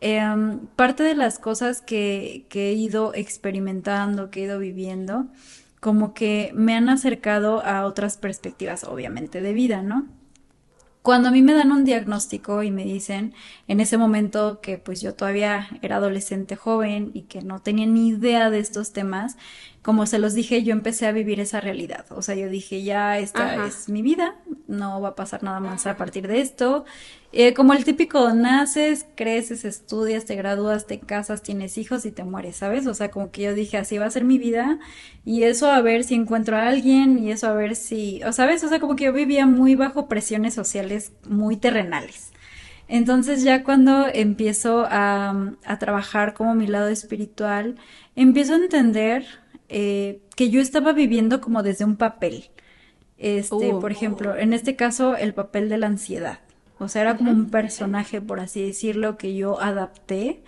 [0.00, 5.26] Em, parte de las cosas que, que, he ido experimentando, que he ido viviendo,
[5.80, 10.08] como que me han acercado a otras perspectivas, obviamente, de vida, ¿no?
[11.02, 13.32] Cuando a mí me dan un diagnóstico y me dicen
[13.68, 18.08] en ese momento que pues yo todavía era adolescente joven y que no tenía ni
[18.08, 19.38] idea de estos temas,
[19.82, 22.04] como se los dije, yo empecé a vivir esa realidad.
[22.10, 24.36] O sea, yo dije, ya esta es mi vida,
[24.68, 26.84] no va a pasar nada más a partir de esto.
[27.32, 32.24] Eh, como el típico, naces, creces, estudias, te gradúas, te casas, tienes hijos y te
[32.24, 32.86] mueres, ¿sabes?
[32.86, 34.78] O sea, como que yo dije, así va a ser mi vida
[35.24, 38.62] y eso a ver si encuentro a alguien y eso a ver si, o sabes,
[38.64, 42.32] o sea, como que yo vivía muy bajo presiones sociales muy terrenales.
[42.88, 47.76] Entonces ya cuando empiezo a, a trabajar como mi lado espiritual,
[48.16, 49.24] empiezo a entender
[49.70, 52.50] eh, que yo estaba viviendo como desde un papel.
[53.18, 56.40] Este, por ejemplo, en este caso, el papel de la ansiedad.
[56.78, 60.42] O sea, era como un personaje, por así decirlo, que yo adapté,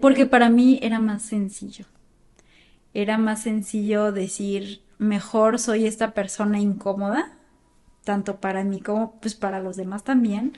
[0.00, 1.84] porque para mí era más sencillo.
[2.94, 7.36] Era más sencillo decir, mejor soy esta persona incómoda,
[8.02, 10.54] tanto para mí como pues para los demás también,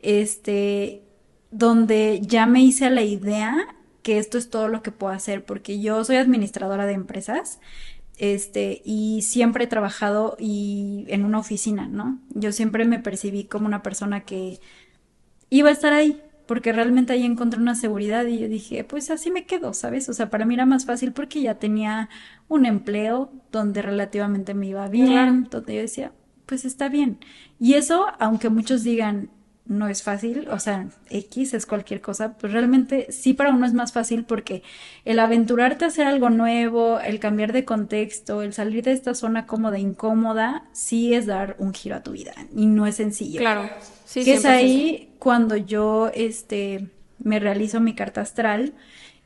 [0.00, 1.02] este,
[1.50, 3.76] donde ya me hice a la idea
[4.06, 7.58] que esto es todo lo que puedo hacer, porque yo soy administradora de empresas,
[8.18, 12.20] este, y siempre he trabajado y en una oficina, ¿no?
[12.30, 14.60] Yo siempre me percibí como una persona que
[15.50, 19.32] iba a estar ahí, porque realmente ahí encontré una seguridad y yo dije, pues así
[19.32, 20.08] me quedo, ¿sabes?
[20.08, 22.08] O sea, para mí era más fácil porque ya tenía
[22.46, 26.12] un empleo donde relativamente me iba bien, donde yo decía,
[26.46, 27.18] pues está bien.
[27.58, 29.30] Y eso, aunque muchos digan,
[29.68, 33.72] no es fácil, o sea, X es cualquier cosa, pues realmente sí para uno es
[33.72, 34.62] más fácil porque
[35.04, 39.46] el aventurarte a hacer algo nuevo, el cambiar de contexto, el salir de esta zona
[39.46, 43.40] cómoda, incómoda, sí es dar un giro a tu vida y no es sencillo.
[43.40, 43.68] Claro,
[44.04, 44.24] sí.
[44.24, 46.88] Que es ahí cuando yo, este,
[47.18, 48.72] me realizo mi carta astral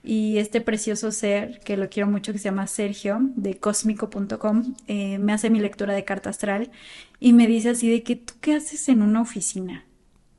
[0.02, 5.18] y este precioso ser, que lo quiero mucho, que se llama Sergio, de cósmico.com, eh,
[5.18, 6.70] me hace mi lectura de carta astral
[7.18, 9.84] y me dice así de que tú qué haces en una oficina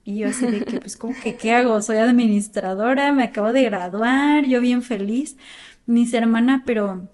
[0.03, 1.81] y yo así de que, pues, como que, ¿qué hago?
[1.81, 5.37] Soy administradora, me acabo de graduar, yo bien feliz.
[5.85, 7.07] Mis hermana, pero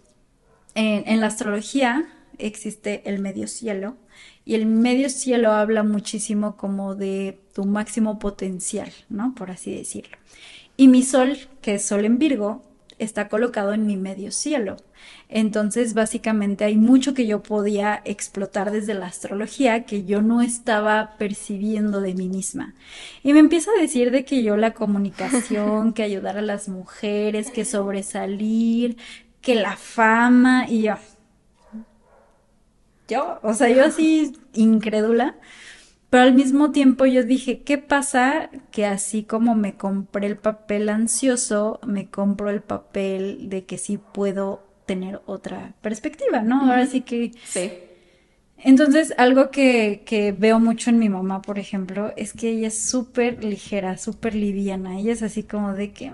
[0.75, 2.05] en la astrología
[2.37, 3.97] existe el medio cielo
[4.45, 9.33] y el medio cielo habla muchísimo como de tu máximo potencial, ¿no?
[9.35, 10.17] Por así decirlo.
[10.75, 12.61] Y mi sol, que es sol en Virgo,
[12.99, 14.77] está colocado en mi medio cielo.
[15.29, 21.15] Entonces, básicamente hay mucho que yo podía explotar desde la astrología que yo no estaba
[21.17, 22.73] percibiendo de mí misma.
[23.23, 27.51] Y me empieza a decir de que yo la comunicación, que ayudar a las mujeres,
[27.51, 28.97] que sobresalir,
[29.41, 30.95] que la fama y yo.
[33.07, 35.35] Yo, o sea, yo así incrédula.
[36.09, 40.87] Pero al mismo tiempo yo dije, ¿qué pasa que así como me compré el papel
[40.89, 46.61] ansioso, me compro el papel de que sí puedo tener otra perspectiva, ¿no?
[46.61, 47.31] Ahora sí que...
[47.43, 47.71] Sí.
[48.59, 52.89] Entonces, algo que, que veo mucho en mi mamá, por ejemplo, es que ella es
[52.89, 54.97] súper ligera, súper liviana.
[54.99, 56.13] Ella es así como de que, eh,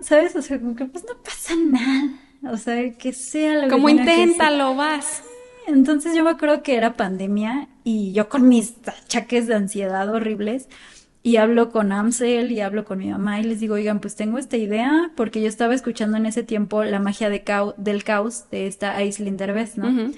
[0.00, 0.34] ¿sabes?
[0.34, 2.18] O sea, como que pues no pasa nada.
[2.52, 5.22] O sea, que sea lo Como inténtalo, vas.
[5.66, 10.68] Entonces yo me acuerdo que era pandemia y yo con mis achaques de ansiedad horribles
[11.22, 14.38] y hablo con Amsel y hablo con mi mamá y les digo, oigan, pues tengo
[14.38, 17.44] esta idea porque yo estaba escuchando en ese tiempo la magia de
[17.76, 20.12] del caos de esta Aislinn Derbez, ¿no?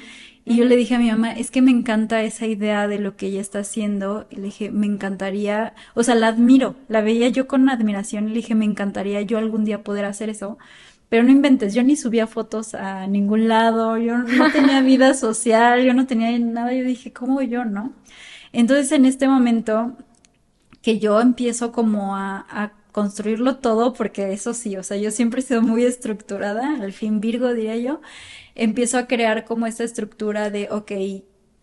[0.46, 3.16] Y yo le dije a mi mamá, es que me encanta esa idea de lo
[3.16, 4.26] que ella está haciendo.
[4.30, 8.28] Y le dije, me encantaría, o sea, la admiro, la veía yo con admiración y
[8.28, 10.58] le dije, me encantaría yo algún día poder hacer eso.
[11.14, 15.84] Pero no inventes, yo ni subía fotos a ningún lado, yo no tenía vida social,
[15.84, 16.72] yo no tenía nada.
[16.72, 17.92] Yo dije, ¿cómo yo, no?
[18.52, 19.96] Entonces en este momento
[20.82, 25.38] que yo empiezo como a, a construirlo todo, porque eso sí, o sea, yo siempre
[25.38, 28.00] he sido muy estructurada, al fin Virgo diría yo,
[28.56, 30.90] empiezo a crear como esta estructura de, ok,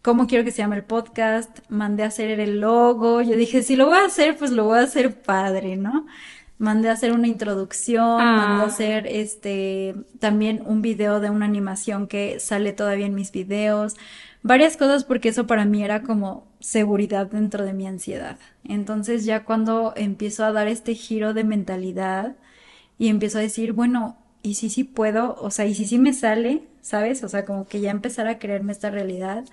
[0.02, 1.60] ¿cómo quiero que se llame el podcast?
[1.68, 4.80] Mandé a hacer el logo, yo dije, si lo voy a hacer, pues lo voy
[4.80, 6.06] a hacer padre, ¿no?
[6.62, 8.68] Mandé a hacer una introducción, mandé a ah.
[8.68, 13.96] hacer este, también un video de una animación que sale todavía en mis videos,
[14.44, 18.38] varias cosas porque eso para mí era como seguridad dentro de mi ansiedad.
[18.64, 22.36] Entonces ya cuando empiezo a dar este giro de mentalidad
[23.00, 26.14] y empiezo a decir, bueno, y si sí puedo, o sea, y si sí me
[26.14, 27.24] sale, ¿sabes?
[27.24, 29.46] O sea, como que ya empezar a creerme esta realidad.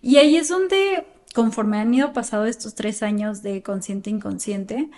[0.00, 4.88] Y ahí es donde, conforme han ido pasado estos tres años de consciente inconsciente,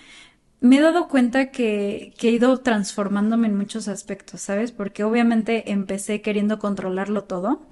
[0.67, 4.73] me he dado cuenta que, que he ido transformándome en muchos aspectos, ¿sabes?
[4.73, 7.67] Porque obviamente empecé queriendo controlarlo todo,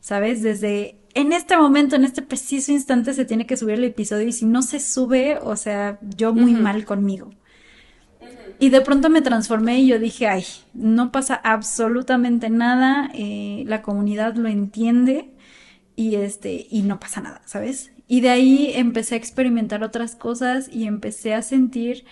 [0.00, 0.42] ¿sabes?
[0.42, 4.32] Desde en este momento, en este preciso instante, se tiene que subir el episodio y
[4.32, 7.30] si no se sube, o sea, yo muy mal conmigo.
[8.58, 10.44] Y de pronto me transformé y yo dije, ay,
[10.74, 15.30] no pasa absolutamente nada, eh, la comunidad lo entiende
[15.94, 17.92] y este, y no pasa nada, ¿sabes?
[18.06, 22.04] Y de ahí empecé a experimentar otras cosas y empecé a sentir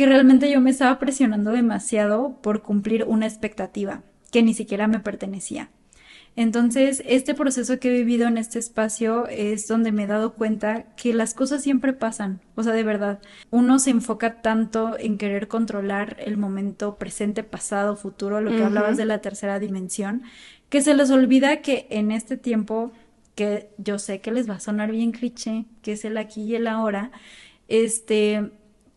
[0.00, 4.98] que realmente yo me estaba presionando demasiado por cumplir una expectativa que ni siquiera me
[4.98, 5.68] pertenecía.
[6.36, 10.84] Entonces, este proceso que he vivido en este espacio es donde me he dado cuenta
[10.96, 12.40] que las cosas siempre pasan.
[12.54, 13.18] O sea, de verdad,
[13.50, 18.96] uno se enfoca tanto en querer controlar el momento presente, pasado, futuro, lo que hablabas
[18.96, 20.22] de la tercera dimensión,
[20.70, 22.90] que se les olvida que en este tiempo,
[23.34, 26.54] que yo sé que les va a sonar bien cliché, que es el aquí y
[26.54, 27.12] el ahora,
[27.68, 28.50] este,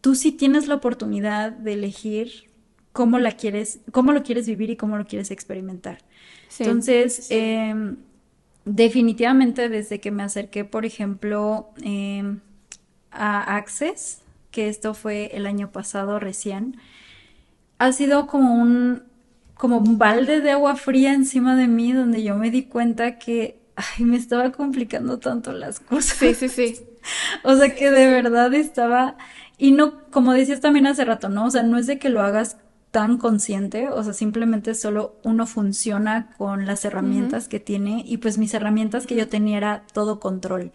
[0.04, 2.51] tú sí tienes la oportunidad de elegir
[2.91, 5.99] cómo la quieres, cómo lo quieres vivir y cómo lo quieres experimentar.
[6.60, 7.95] Entonces, em,
[8.66, 12.41] definitivamente desde que me acerqué, por ejemplo, em,
[13.12, 16.76] a Access, que esto fue el año pasado recién,
[17.78, 19.04] ha sido como un,
[19.54, 23.64] como un balde de agua fría encima de mí, donde yo me di cuenta que
[23.76, 26.18] ay, me estaba complicando tanto las cosas.
[26.18, 26.80] Sí, sí, sí.
[27.43, 29.18] o sea que de verdad estaba,
[29.64, 31.45] y no, como decías también hace rato, ¿no?
[31.45, 32.57] O sea, no es de que lo hagas
[32.91, 38.38] tan consciente, o sea, simplemente solo uno funciona con las herramientas que tiene y pues
[38.38, 40.74] mis herramientas que yo tenía era todo control,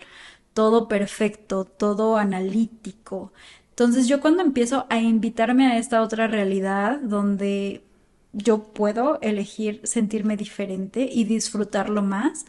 [0.55, 3.31] todo perfecto, todo analítico.
[3.69, 7.85] Entonces yo cuando empiezo a invitarme a esta otra realidad donde
[8.33, 12.47] yo puedo elegir sentirme diferente y disfrutarlo más,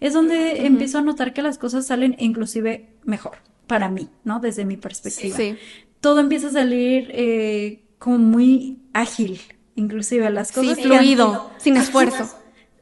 [0.00, 4.38] es donde empiezo a notar que las cosas salen inclusive mejor para mí, ¿no?
[4.38, 5.34] Desde mi perspectiva.
[5.34, 5.56] Sí.
[6.02, 9.40] Todo empieza a salir eh, como muy ágil,
[9.76, 10.76] inclusive las cosas.
[10.76, 12.28] Sí, fluido, sin esfuerzo.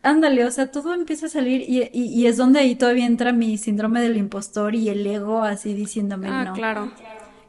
[0.03, 3.57] Ándale, o sea, todo empieza a salir y, y, es donde ahí todavía entra mi
[3.57, 6.55] síndrome del impostor y el ego así diciéndome ah, no.
[6.55, 6.91] claro.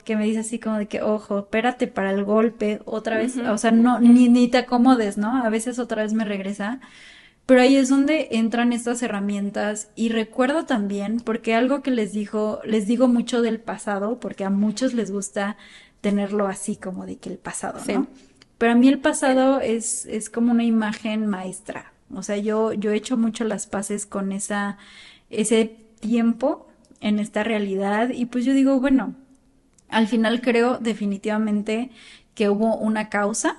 [0.05, 3.57] Que me dice así como de que, ojo, espérate para el golpe, otra vez, o
[3.57, 5.43] sea, no, ni, ni te acomodes, ¿no?
[5.43, 6.79] A veces otra vez me regresa.
[7.51, 12.61] Pero ahí es donde entran estas herramientas y recuerdo también, porque algo que les dijo,
[12.63, 15.57] les digo mucho del pasado, porque a muchos les gusta
[15.99, 18.07] tenerlo así como de que el pasado, ¿no?
[18.57, 21.91] Pero a mí el pasado es, es como una imagen maestra.
[22.15, 24.77] O sea, yo, yo he hecho mucho las paces con esa,
[25.29, 26.69] ese tiempo
[27.01, 29.13] en esta realidad y pues yo digo, bueno,
[29.89, 31.91] al final creo definitivamente
[32.33, 33.57] que hubo una causa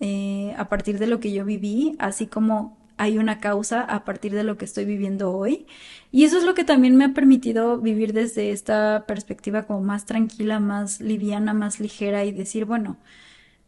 [0.00, 4.34] eh, a partir de lo que yo viví, así como hay una causa a partir
[4.34, 5.66] de lo que estoy viviendo hoy.
[6.12, 10.04] Y eso es lo que también me ha permitido vivir desde esta perspectiva como más
[10.04, 12.98] tranquila, más liviana, más ligera y decir, bueno,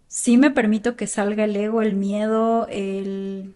[0.09, 3.55] sí me permito que salga el ego, el miedo, el,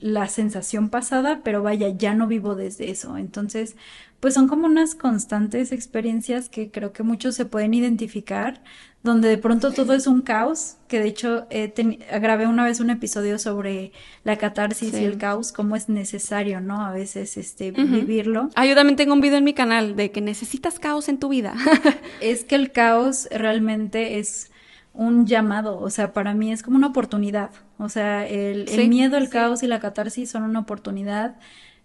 [0.00, 3.16] la sensación pasada, pero vaya, ya no vivo desde eso.
[3.16, 3.76] Entonces,
[4.20, 8.62] pues son como unas constantes experiencias que creo que muchos se pueden identificar,
[9.02, 11.72] donde de pronto todo es un caos, que de hecho eh,
[12.20, 13.92] grabé una vez un episodio sobre
[14.24, 16.84] la catarsis y el caos, cómo es necesario, ¿no?
[16.84, 18.50] A veces este, vivirlo.
[18.56, 21.28] Ah, yo también tengo un video en mi canal de que necesitas caos en tu
[21.28, 21.54] vida.
[22.20, 24.50] es que el caos realmente es
[24.92, 29.28] un llamado, o sea, para mí es como una oportunidad, o sea, el, miedo, el
[29.28, 31.36] caos y la catarsis son una oportunidad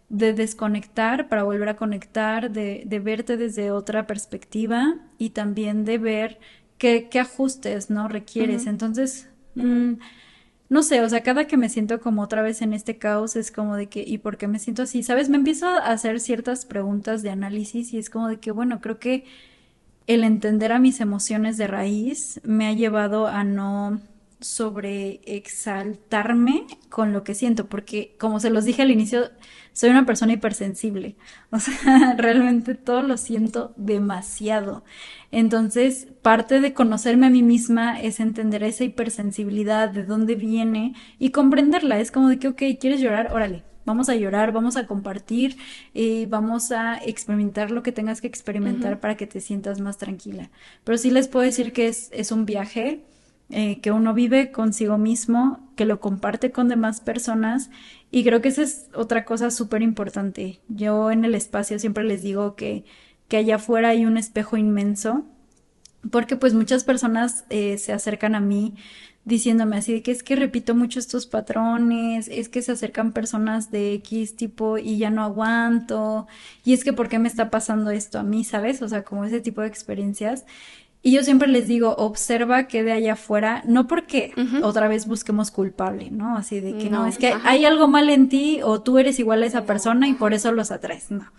[0.10, 6.00] de desconectar para volver a conectar, de, de verte desde otra perspectiva y también de
[6.00, 6.40] ver
[6.84, 8.10] qué, qué ajustes, ¿no?
[8.10, 8.68] Requieres.
[8.68, 9.94] Entonces, mm,
[10.68, 13.54] no sé, o sea, cada que me siento como otra vez en este caos es
[13.54, 15.02] como de que, ¿y por qué me siento así?
[15.02, 15.30] ¿Sabes?
[15.30, 19.00] Me empiezo a hacer ciertas preguntas de análisis y es como de que, bueno, creo
[19.00, 19.24] que
[20.08, 24.02] el entender a mis emociones de raíz me ha llevado a no
[24.44, 29.32] sobre exaltarme con lo que siento, porque como se los dije al inicio,
[29.72, 31.16] soy una persona hipersensible,
[31.52, 34.84] o sea, realmente todo lo siento demasiado.
[35.32, 41.32] Entonces, parte de conocerme a mí misma es entender esa hipersensibilidad, de dónde viene y
[41.32, 42.00] comprenderla.
[42.00, 43.34] Es como de que, ok, ¿quieres llorar?
[43.34, 45.58] Órale, vamos a llorar, vamos a compartir,
[45.94, 50.52] y vamos a experimentar lo que tengas que experimentar para que te sientas más tranquila.
[50.84, 53.04] Pero sí les puedo decir que es, es un viaje
[53.54, 57.70] eh, que uno vive consigo mismo, que lo comparte con demás personas
[58.10, 60.60] y creo que esa es otra cosa súper importante.
[60.70, 62.84] Yo en el espacio siempre les digo que,
[63.28, 65.24] que allá afuera hay un espejo inmenso
[66.10, 68.74] porque pues muchas personas eh, se acercan a mí
[69.26, 73.72] diciéndome así de que es que repito mucho estos patrones, es que se acercan personas
[73.72, 76.28] de X tipo y ya no aguanto,
[76.66, 78.82] y es que ¿por qué me está pasando esto a mí, sabes?
[78.82, 80.46] O sea, como ese tipo de experiencias.
[81.06, 84.34] Y yo siempre les digo, observa que de allá afuera, no porque
[84.64, 86.38] otra vez busquemos culpable, ¿no?
[86.38, 89.44] Así de que no, es que hay algo mal en ti o tú eres igual
[89.44, 91.30] a esa persona y por eso los atraes, no.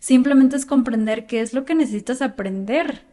[0.00, 3.04] Simplemente es comprender qué es lo que necesitas aprender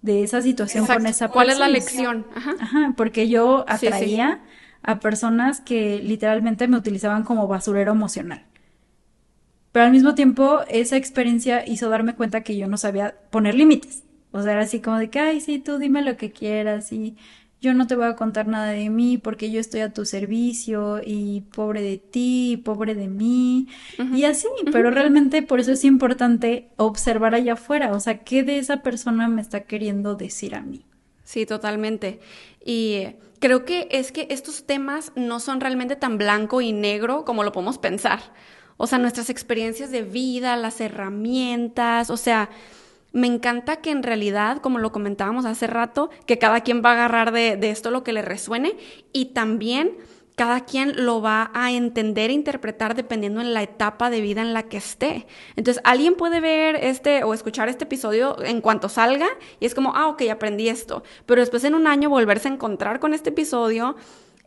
[0.00, 1.32] de esa situación con esa persona.
[1.32, 2.26] ¿Cuál es la lección?
[2.34, 2.54] Ajá.
[2.58, 4.40] Ajá porque yo atraía
[4.82, 8.46] a personas que literalmente me utilizaban como basurero emocional.
[9.72, 14.04] Pero al mismo tiempo, esa experiencia hizo darme cuenta que yo no sabía poner límites.
[14.30, 17.16] O sea, era así como de que, ay, sí, tú dime lo que quieras y
[17.60, 21.00] yo no te voy a contar nada de mí porque yo estoy a tu servicio
[21.04, 23.66] y pobre de ti, pobre de mí
[24.14, 28.58] y así, pero realmente por eso es importante observar allá afuera, o sea, ¿qué de
[28.58, 30.84] esa persona me está queriendo decir a mí?
[31.24, 32.20] Sí, totalmente.
[32.64, 33.08] Y
[33.40, 37.52] creo que es que estos temas no son realmente tan blanco y negro como lo
[37.52, 38.20] podemos pensar.
[38.76, 42.48] O sea, nuestras experiencias de vida, las herramientas, o sea,
[43.12, 46.92] me encanta que en realidad, como lo comentábamos hace rato, que cada quien va a
[46.94, 48.76] agarrar de, esto lo que le resuene
[49.12, 49.96] y también
[50.34, 54.54] cada quien lo va a entender e interpretar dependiendo en la etapa de vida en
[54.54, 55.26] la que esté.
[55.56, 59.26] Entonces, alguien puede ver este o escuchar este episodio en cuanto salga
[59.58, 61.02] y es como, ah, ok, aprendí esto.
[61.26, 63.96] Pero después en un año volverse a encontrar con este episodio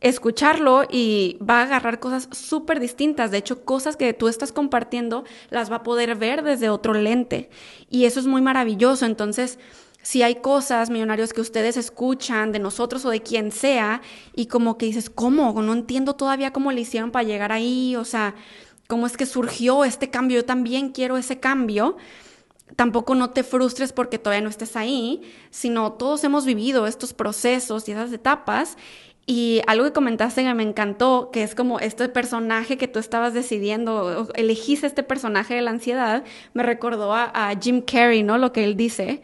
[0.02, 3.32] escucharlo y va a agarrar cosas súper distintas.
[3.32, 7.50] De hecho, cosas que tú estás compartiendo las va a poder ver desde otro lente.
[7.90, 9.06] Y eso es muy maravilloso.
[9.06, 9.60] Entonces,
[10.02, 14.02] si hay cosas, millonarios, que ustedes escuchan de nosotros o de quien sea,
[14.36, 15.62] y como que dices, ¿cómo?
[15.62, 17.96] No entiendo todavía cómo le hicieron para llegar ahí.
[17.96, 18.34] O sea,
[18.88, 20.38] ¿cómo es que surgió este cambio?
[20.38, 21.98] Yo también quiero ese cambio
[22.76, 27.88] tampoco no te frustres porque todavía no estés ahí, sino todos hemos vivido estos procesos
[27.88, 28.78] y esas etapas
[29.26, 33.34] y algo que comentaste que me encantó, que es como este personaje que tú estabas
[33.34, 38.38] decidiendo, elegiste este personaje de la ansiedad, me recordó a, Jim Carrey, ¿no?
[38.38, 39.22] Lo que él dice,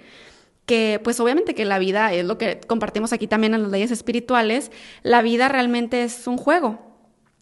[0.66, 3.92] que pues obviamente que la vida es lo que compartimos aquí también en las leyes
[3.92, 4.72] espirituales,
[5.02, 6.80] la vida realmente es un juego.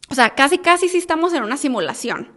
[0.10, 2.35] O sea, casi, casi sí estamos en una simulación.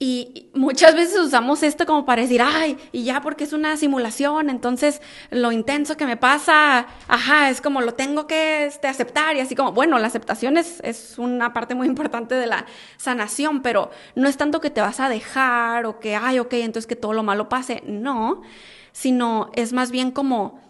[0.00, 4.48] Y muchas veces usamos esto como para decir, ay, y ya porque es una simulación,
[4.48, 9.40] entonces lo intenso que me pasa, ajá, es como lo tengo que este, aceptar y
[9.40, 12.64] así como, bueno, la aceptación es, es una parte muy importante de la
[12.96, 16.86] sanación, pero no es tanto que te vas a dejar o que, ay, ok, entonces
[16.86, 18.42] que todo lo malo pase, no,
[18.92, 20.60] sino es más bien como,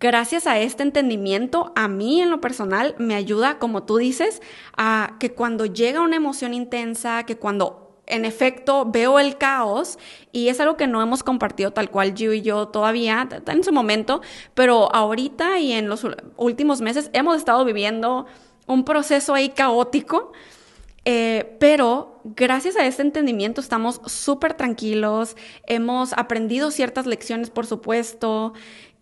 [0.00, 4.42] gracias a este entendimiento, a mí en lo personal me ayuda, como tú dices,
[4.76, 9.98] a que cuando llega una emoción intensa, que cuando en efecto veo el caos
[10.32, 13.72] y es algo que no hemos compartido tal cual yo y yo todavía en su
[13.72, 14.20] momento,
[14.54, 16.06] pero ahorita y en los
[16.36, 18.26] últimos meses hemos estado viviendo
[18.66, 20.32] un proceso ahí caótico.
[21.06, 25.34] Eh, pero gracias a este entendimiento estamos súper tranquilos,
[25.66, 28.52] hemos aprendido ciertas lecciones, por supuesto,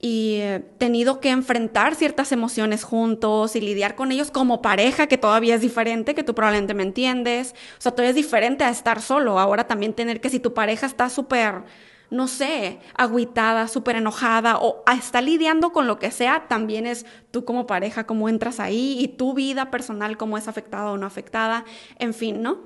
[0.01, 0.41] y
[0.79, 5.61] tenido que enfrentar ciertas emociones juntos y lidiar con ellos como pareja, que todavía es
[5.61, 7.55] diferente, que tú probablemente me entiendes.
[7.79, 9.41] O sea, todavía es diferente a estar solo.
[9.41, 11.65] Ahora también tener que si tu pareja está súper,
[12.11, 17.45] no sé, agüitada, súper enojada o está lidiando con lo que sea, también es tú
[17.45, 21.65] como pareja, cómo entras ahí y tu vida personal, cómo es afectada o no afectada.
[21.99, 22.61] En fin, ¿no?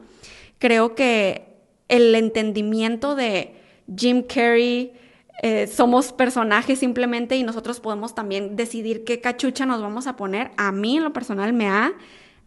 [0.58, 1.48] Creo que
[1.88, 3.56] el entendimiento de
[3.96, 4.92] Jim Carrey,
[5.40, 10.50] eh, somos personajes simplemente y nosotros podemos también decidir qué cachucha nos vamos a poner.
[10.56, 11.94] A mí en lo personal me ha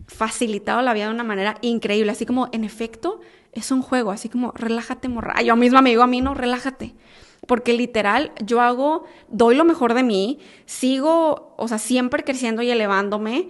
[0.07, 3.21] facilitado la vida de una manera increíble, así como en efecto
[3.53, 5.41] es un juego, así como relájate, morra.
[5.41, 6.93] Yo misma me digo a mí, no, relájate.
[7.47, 12.71] Porque literal, yo hago, doy lo mejor de mí, sigo, o sea, siempre creciendo y
[12.71, 13.49] elevándome,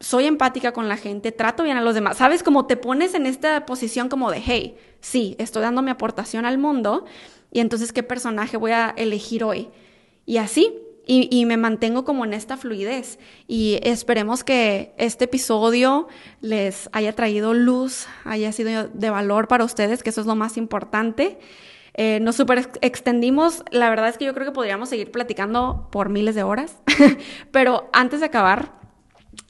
[0.00, 2.18] soy empática con la gente, trato bien a los demás.
[2.18, 2.42] ¿Sabes?
[2.42, 6.58] Como te pones en esta posición como de, hey, sí, estoy dando mi aportación al
[6.58, 7.04] mundo
[7.50, 9.68] y entonces qué personaje voy a elegir hoy.
[10.26, 10.74] Y así,
[11.10, 13.18] y, me mantengo como en esta fluidez.
[13.46, 16.06] Y esperemos que este episodio
[16.42, 20.58] les haya traído luz, haya sido de valor para ustedes, que eso es lo más
[20.58, 21.38] importante.
[21.94, 26.10] Eh, nos super extendimos, la verdad es que yo creo que podríamos seguir platicando por
[26.10, 26.76] miles de horas,
[27.50, 28.78] pero antes de acabar,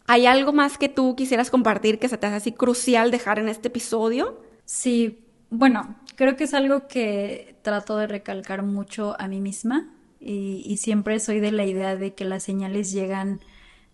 [0.07, 3.49] ¿hay algo más que tú quisieras compartir que se te hace así crucial dejar en
[3.49, 4.41] este episodio?
[4.65, 9.89] Sí, bueno, creo que es algo que trato de recalcar mucho a mí misma
[10.19, 13.39] y, siempre soy de la idea de que las señales llegan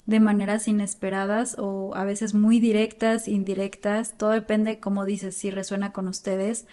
[0.06, 5.92] de maneras inesperadas o a veces muy directas, indirectas, todo depende, como dices, si resuena
[5.92, 6.66] con ustedes,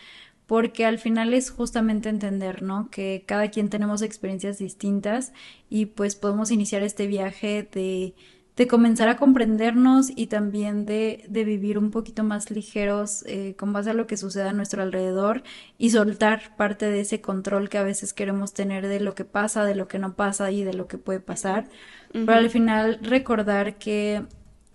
[0.48, 2.90] porque al final es justamente entender, ¿no?
[2.90, 5.34] Que cada quien tenemos experiencias distintas
[5.70, 8.16] y pues podemos iniciar este viaje de
[8.58, 13.72] de comenzar a comprendernos y también de, de vivir un poquito más ligeros eh, con
[13.74, 15.44] base a lo que sucede a nuestro alrededor
[15.78, 19.64] y soltar parte de ese control que a veces queremos tener de lo que pasa,
[19.64, 21.70] de lo que no pasa y de lo que puede pasar.
[22.12, 24.26] Pero al final recordar que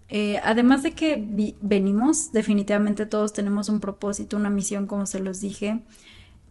[0.09, 1.23] eh, además de que
[1.61, 5.83] venimos, definitivamente todos tenemos un propósito, una misión, como se los dije,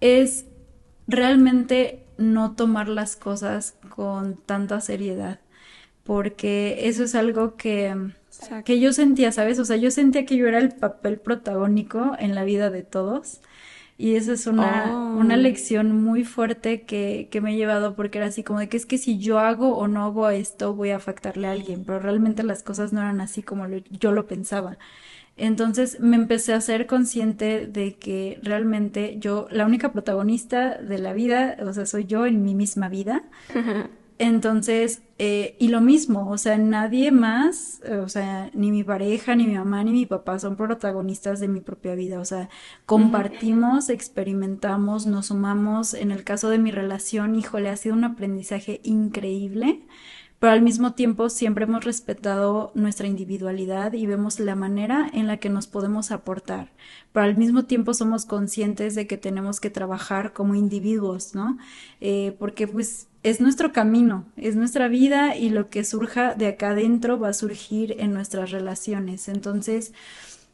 [0.02, 0.45] es
[1.07, 5.39] realmente no tomar las cosas con tanta seriedad,
[6.06, 8.11] porque eso es algo que,
[8.64, 9.57] que yo sentía, ¿sabes?
[9.57, 13.41] O sea, yo sentía que yo era el papel protagónico en la vida de todos.
[13.98, 15.38] Y esa es una, una oh.
[15.38, 18.86] lección muy fuerte que, que me he llevado porque era así como de que es
[18.86, 22.44] que si yo hago o no hago esto voy a afectarle a alguien, pero realmente
[22.44, 24.77] las cosas no eran así como yo lo pensaba.
[25.38, 31.14] Entonces me empecé a ser consciente de que realmente yo, la única protagonista de la
[31.14, 33.23] vida, o sea, soy yo en mi misma vida.
[34.18, 39.36] Entonces, eh, y lo mismo, o sea, nadie más, eh, o sea, ni mi pareja,
[39.36, 42.50] ni mi mamá, ni mi papá son protagonistas de mi propia vida, o sea,
[42.86, 45.94] compartimos, experimentamos, nos sumamos.
[45.94, 49.84] En el caso de mi relación, híjole, ha sido un aprendizaje increíble
[50.40, 55.38] pero al mismo tiempo siempre hemos respetado nuestra individualidad y vemos la manera en la
[55.38, 56.72] que nos podemos aportar,
[57.14, 61.58] pero al mismo tiempo somos conscientes de que tenemos que trabajar como individuos, ¿no?
[62.02, 66.69] Eh, porque pues es nuestro camino, es nuestra vida y lo que surja de acá
[66.69, 69.30] adentro va a surgir en nuestras relaciones.
[69.30, 69.93] Entonces,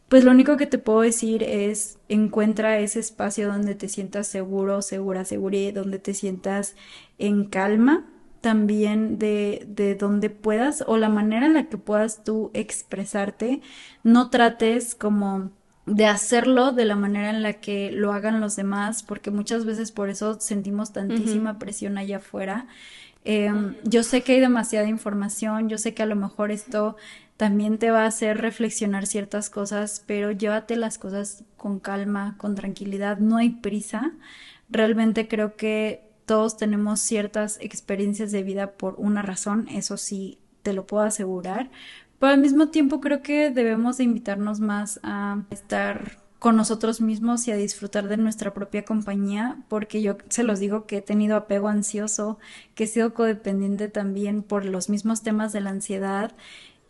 [0.08, 4.82] pues lo único que te puedo decir es encuentra ese espacio donde te sientas seguro,
[4.82, 6.78] segura, segura, donde te sientas
[7.18, 8.06] en calma
[8.40, 13.60] también de, de donde puedas o la manera en la que puedas tú expresarte.
[14.04, 15.52] No trates como
[15.86, 19.92] de hacerlo de la manera en la que lo hagan los demás, porque muchas veces
[19.92, 22.68] por eso sentimos tantísima presión allá afuera.
[23.24, 26.96] Em, yo sé que hay demasiada información, yo sé que a lo mejor esto
[27.38, 32.56] también te va a hacer reflexionar ciertas cosas, pero llévate las cosas con calma, con
[32.56, 34.12] tranquilidad, no hay prisa.
[34.70, 40.74] Realmente creo que todos tenemos ciertas experiencias de vida por una razón, eso sí, te
[40.74, 41.72] lo puedo asegurar,
[42.22, 47.48] pero al mismo tiempo creo que debemos de invitarnos más a estar con nosotros mismos
[47.48, 51.36] y a disfrutar de nuestra propia compañía, porque yo se los digo que he tenido
[51.36, 52.38] apego ansioso,
[52.76, 56.36] que he sido codependiente también por los mismos temas de la ansiedad.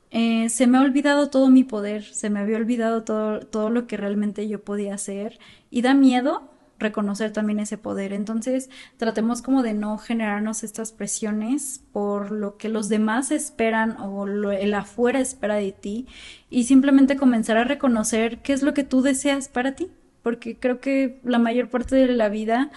[0.09, 3.87] Eh, se me ha olvidado todo mi poder, se me había olvidado todo, todo lo
[3.87, 5.39] que realmente yo podía hacer
[5.69, 6.50] y da miedo
[6.81, 8.13] reconocer también ese poder.
[8.13, 14.25] Entonces, tratemos como de no generarnos estas presiones por lo que los demás esperan o
[14.25, 16.07] lo, el afuera espera de ti
[16.49, 19.89] y simplemente comenzar a reconocer qué es lo que tú deseas para ti.
[20.23, 22.69] Porque creo que la mayor parte de la vida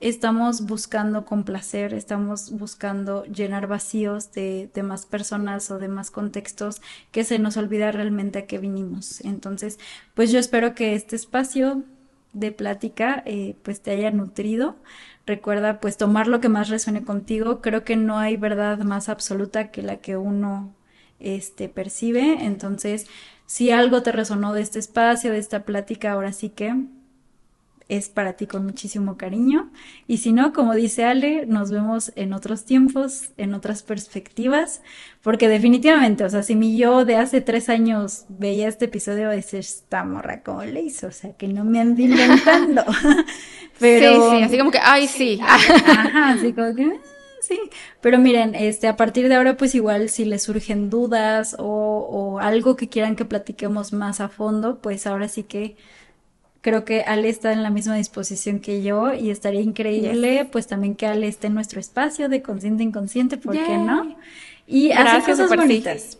[0.00, 6.82] estamos buscando complacer, estamos buscando llenar vacíos de, de más personas o de más contextos
[7.12, 9.20] que se nos olvida realmente a qué vinimos.
[9.20, 9.78] Entonces,
[10.14, 11.84] pues yo espero que este espacio
[12.32, 14.76] de plática eh, pues te haya nutrido.
[15.26, 17.60] Recuerda pues tomar lo que más resuene contigo.
[17.60, 20.74] Creo que no hay verdad más absoluta que la que uno
[21.20, 22.44] este, percibe.
[22.44, 23.06] Entonces,
[23.46, 26.74] si algo te resonó de este espacio, de esta plática, ahora sí que
[27.88, 29.70] es para ti con muchísimo cariño.
[30.06, 34.82] Y si no, como dice Ale, nos vemos en otros tiempos, en otras perspectivas,
[35.22, 39.58] porque definitivamente, o sea, si mi yo de hace tres años veía este episodio, dice,
[39.58, 42.84] esta morra como le hizo, o sea, que no me ando inventando.
[43.78, 44.30] Pero...
[44.30, 45.38] Sí, sí, así como que, ay, sí.
[45.42, 46.84] Ajá, así como que...
[46.84, 47.00] Ah,
[47.40, 47.58] sí,
[48.00, 52.38] pero miren, este, a partir de ahora, pues igual si les surgen dudas o, o
[52.40, 55.76] algo que quieran que platiquemos más a fondo, pues ahora sí que
[56.60, 60.94] creo que Ale está en la misma disposición que yo y estaría increíble pues también
[60.94, 64.16] que Ale esté en nuestro espacio de consciente inconsciente, ¿por qué no?
[64.66, 66.18] Y hacer cosas bonitas.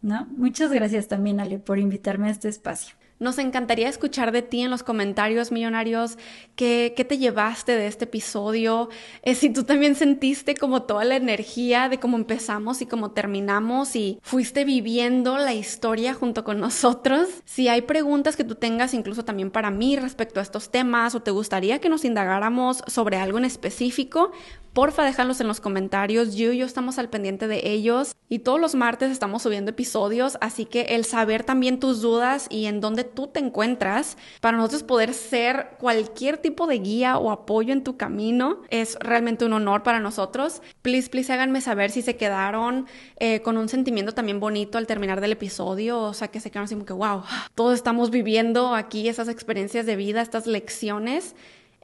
[0.00, 0.26] ¿No?
[0.36, 2.96] Muchas gracias también Ale por invitarme a este espacio.
[3.22, 6.18] Nos encantaría escuchar de ti en los comentarios, millonarios,
[6.56, 8.88] qué, qué te llevaste de este episodio,
[9.22, 13.94] eh, si tú también sentiste como toda la energía de cómo empezamos y cómo terminamos
[13.94, 17.28] y fuiste viviendo la historia junto con nosotros.
[17.44, 21.22] Si hay preguntas que tú tengas incluso también para mí respecto a estos temas o
[21.22, 24.32] te gustaría que nos indagáramos sobre algo en específico,
[24.72, 26.34] Porfa, déjalos en los comentarios.
[26.34, 28.16] Yo y yo estamos al pendiente de ellos.
[28.30, 30.38] Y todos los martes estamos subiendo episodios.
[30.40, 34.82] Así que el saber también tus dudas y en dónde tú te encuentras para nosotros
[34.82, 39.82] poder ser cualquier tipo de guía o apoyo en tu camino es realmente un honor
[39.82, 40.62] para nosotros.
[40.82, 42.86] Please, please háganme saber si se quedaron
[43.16, 46.00] eh, con un sentimiento también bonito al terminar del episodio.
[46.00, 47.22] O sea, que se quedaron así como que, wow,
[47.54, 51.34] todos estamos viviendo aquí esas experiencias de vida, estas lecciones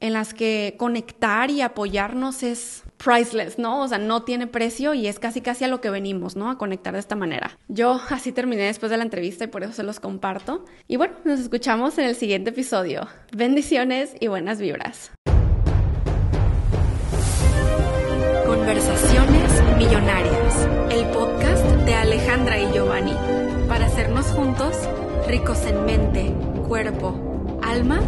[0.01, 3.83] en las que conectar y apoyarnos es priceless, ¿no?
[3.83, 6.51] O sea, no tiene precio y es casi casi a lo que venimos, ¿no?
[6.51, 7.59] A conectar de esta manera.
[7.69, 10.65] Yo así terminé después de la entrevista y por eso se los comparto.
[10.87, 13.09] Y bueno, nos escuchamos en el siguiente episodio.
[13.33, 15.13] Bendiciones y buenas vibras.
[18.47, 23.15] Conversaciones Millonarias, el podcast de Alejandra y Giovanni,
[23.69, 24.75] para hacernos juntos
[25.27, 26.35] ricos en mente,
[26.67, 28.01] cuerpo, alma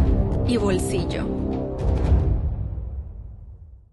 [0.47, 1.40] y bolsillo.